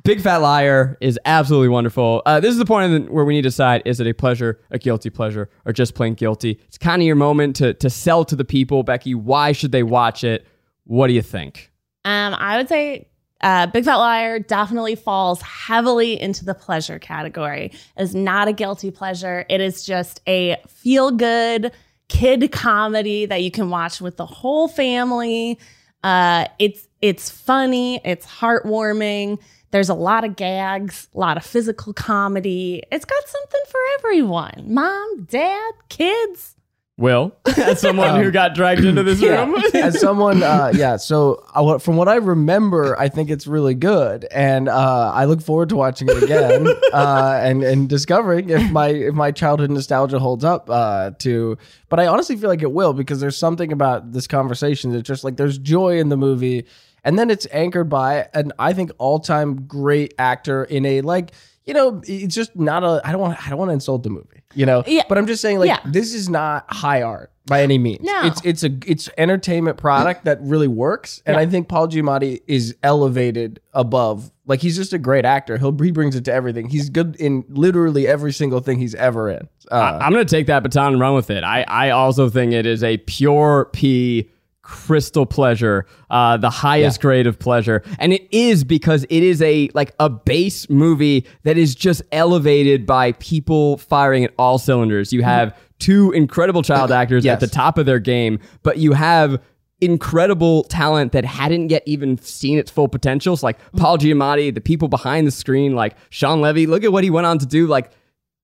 [0.04, 2.22] Big Fat Liar is absolutely wonderful.
[2.26, 4.60] Uh, this is the point the- where we need to decide is it a pleasure,
[4.70, 6.60] a guilty pleasure, or just plain guilty?
[6.68, 8.82] It's kind of your moment to, to sell to the people.
[8.84, 10.46] Becky, why should they watch it?
[10.84, 11.72] What do you think?
[12.04, 13.08] Um, I would say
[13.40, 17.72] uh, Big Fat Liar definitely falls heavily into the pleasure category.
[17.96, 19.44] It is not a guilty pleasure.
[19.48, 21.72] It is just a feel good
[22.08, 25.58] kid comedy that you can watch with the whole family.
[26.04, 28.00] Uh, it's it's funny.
[28.04, 29.38] It's heartwarming.
[29.70, 32.82] There's a lot of gags, a lot of physical comedy.
[32.90, 34.64] It's got something for everyone.
[34.68, 36.56] Mom, dad, kids.
[36.98, 39.54] Will, as someone who got dragged into this room.
[39.74, 40.96] As someone, uh, yeah.
[40.96, 45.42] So I, from what I remember, I think it's really good, and uh, I look
[45.42, 50.18] forward to watching it again uh, and and discovering if my if my childhood nostalgia
[50.18, 50.70] holds up.
[50.70, 51.58] Uh, to,
[51.90, 55.22] but I honestly feel like it will because there's something about this conversation that's just
[55.22, 56.64] like there's joy in the movie,
[57.06, 61.32] and then it's anchored by an I think all time great actor in a like.
[61.64, 63.00] You know, it's just not a.
[63.04, 63.44] I don't want.
[63.44, 64.44] I don't want to insult the movie.
[64.54, 65.02] You know, Yeah.
[65.08, 65.80] but I'm just saying, like, Yeah.
[65.84, 68.04] this is not high art by any means.
[68.04, 68.20] No.
[68.22, 72.76] It's it's a it's entertainment product that really works, and I think Paul Giamatti is
[72.84, 74.30] elevated above.
[74.46, 75.58] Like he's just a great actor.
[75.58, 76.68] He'll he brings it to everything.
[76.68, 79.48] He's good in literally every single thing he's ever in.
[79.68, 81.42] Uh, I'm going to take that baton and run with it.
[81.42, 84.30] I, I also think it is a pure P
[84.66, 87.84] crystal pleasure, uh, the highest grade of pleasure.
[88.00, 92.84] And it is because it is a like a base movie that is just elevated
[92.84, 95.12] by people firing at all cylinders.
[95.12, 97.34] You have two incredible child actors Yes.
[97.34, 99.40] at the top of their game, but you have
[99.80, 103.34] incredible talent that hadn't yet even seen its full potential.
[103.34, 106.66] It's like Paul Giamatti, the people behind the screen, like Shawn Levy.
[106.66, 107.68] Look at what he went on to do.
[107.68, 107.92] Like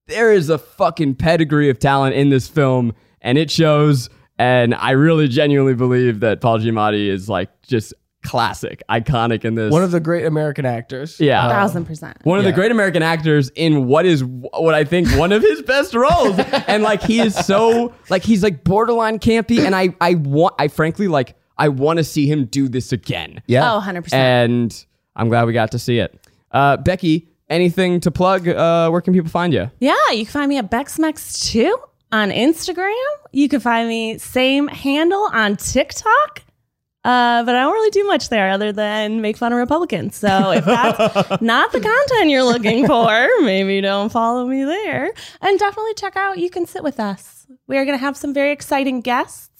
[0.06, 4.08] there is a fucking pedigree of talent in this film, and it shows.
[4.38, 9.70] And I really genuinely believe that Paul Giamatti is like just classic, iconic in this.
[9.72, 11.18] one of the great American actors.
[11.20, 11.44] Yeah.
[11.44, 12.18] Uh, Thousand percent.
[12.24, 15.62] one of the great American actors in what is what I think one of his
[15.62, 20.14] best roles, and like he is so like he's like borderline campy, and I I
[20.14, 23.42] want I frankly like I want to see him do this again.
[23.46, 23.74] yeah.
[23.74, 24.12] Oh, 100%.
[24.14, 26.18] and I'm glad we got to see it.
[26.50, 28.48] Uh, Becky, anything to plug?
[28.48, 29.70] Uh, where can people find you?
[29.78, 31.70] Yeah, you can find me at BexMex2
[32.12, 32.92] on Instagram.
[33.32, 36.42] You can find me same handle on TikTok.
[37.04, 40.14] Uh, but I don't really do much there other than make fun of Republicans.
[40.14, 45.12] So if that's not the content you're looking for, maybe don't follow me there.
[45.40, 47.48] And definitely check out You Can Sit With Us.
[47.66, 49.50] We are going to have some very exciting guests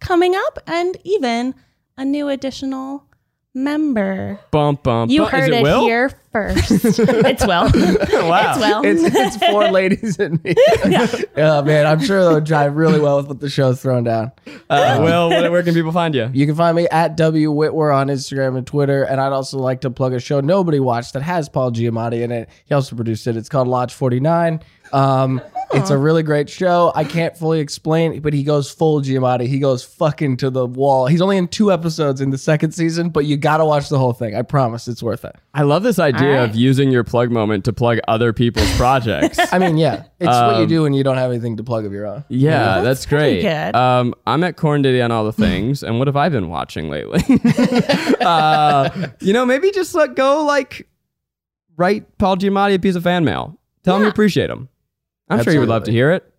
[0.00, 1.54] coming up and even
[1.96, 3.06] a new additional
[3.54, 4.38] member.
[4.50, 5.10] Bump bump.
[5.10, 5.32] You bump.
[5.32, 5.82] heard Is it, it, Will?
[5.82, 6.70] here first.
[6.70, 7.70] it's Will.
[8.22, 8.50] Wow.
[8.50, 8.82] It's Will.
[8.84, 10.54] It's, it's four ladies and me.
[11.36, 14.32] oh man, I'm sure that would drive really well with what the show's thrown down.
[14.70, 16.30] Uh, Will, where, where can people find you?
[16.32, 19.02] You can find me at W Whitwer on Instagram and Twitter.
[19.02, 22.30] And I'd also like to plug a show nobody watched that has Paul Giamatti in
[22.30, 22.48] it.
[22.64, 23.36] He also produced it.
[23.36, 24.60] It's called Lodge 49.
[24.92, 25.40] Um,
[25.72, 26.92] it's a really great show.
[26.94, 29.46] I can't fully explain, but he goes full Giamatti.
[29.46, 31.06] He goes fucking to the wall.
[31.06, 33.98] He's only in two episodes in the second season, but you got to watch the
[33.98, 34.34] whole thing.
[34.34, 35.36] I promise it's worth it.
[35.54, 39.38] I love this idea All of using your plug moment to plug other people's projects.
[39.52, 41.92] I mean, yeah, it's what you do when you don't have anything to plug of
[41.92, 42.24] your own.
[42.28, 43.72] Yeah, that's, pretty great.
[43.72, 43.76] good.
[43.76, 46.88] Um, I'm at Corn Diddy on all the things, and what have I been watching
[46.88, 47.22] lately?
[48.20, 50.88] uh, you know, maybe just let go, like
[51.76, 53.58] write Paul Giamatti a piece of fan mail.
[53.84, 54.68] Tell him you appreciate him.
[55.32, 55.98] I'm sure he would love to Absolutely.
[55.98, 56.32] hear it.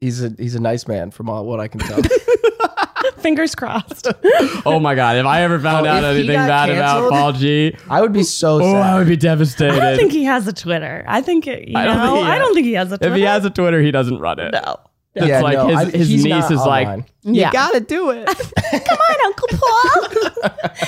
[0.00, 2.00] He's a he's a nice man from all, what I can tell.
[3.18, 4.06] Fingers crossed.
[4.66, 6.92] Oh my god, if I ever found Oh, out if he anything got bad about
[6.94, 7.12] canceled?
[7.12, 8.98] Paul G, I would be so oh, I sad.
[8.98, 9.74] would be devastated.
[9.74, 11.04] I don't think he has a Twitter.
[11.06, 12.92] I think, it, you I don't know, think he I has- don't think he has
[12.92, 13.12] a Twitter.
[13.12, 14.52] if he has a Twitter, he doesn't run it.
[14.52, 14.76] no.
[15.14, 17.04] It's Yeah, like no, his, I- his he's niece not is like, online.
[17.22, 17.52] you Yeah.
[17.52, 18.26] gotta do it.
[18.26, 20.08] Come on, Uncle Paul.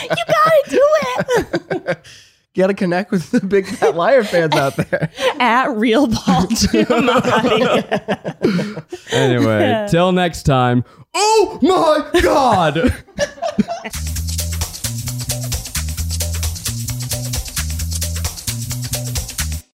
[0.03, 0.89] you gotta do
[1.91, 2.07] it.
[2.57, 5.11] You got to connect with the big fat liar fans out there.
[5.39, 7.93] At real Paul Giamatti.
[9.13, 10.83] anyway, till next time.
[11.13, 12.95] Oh my god!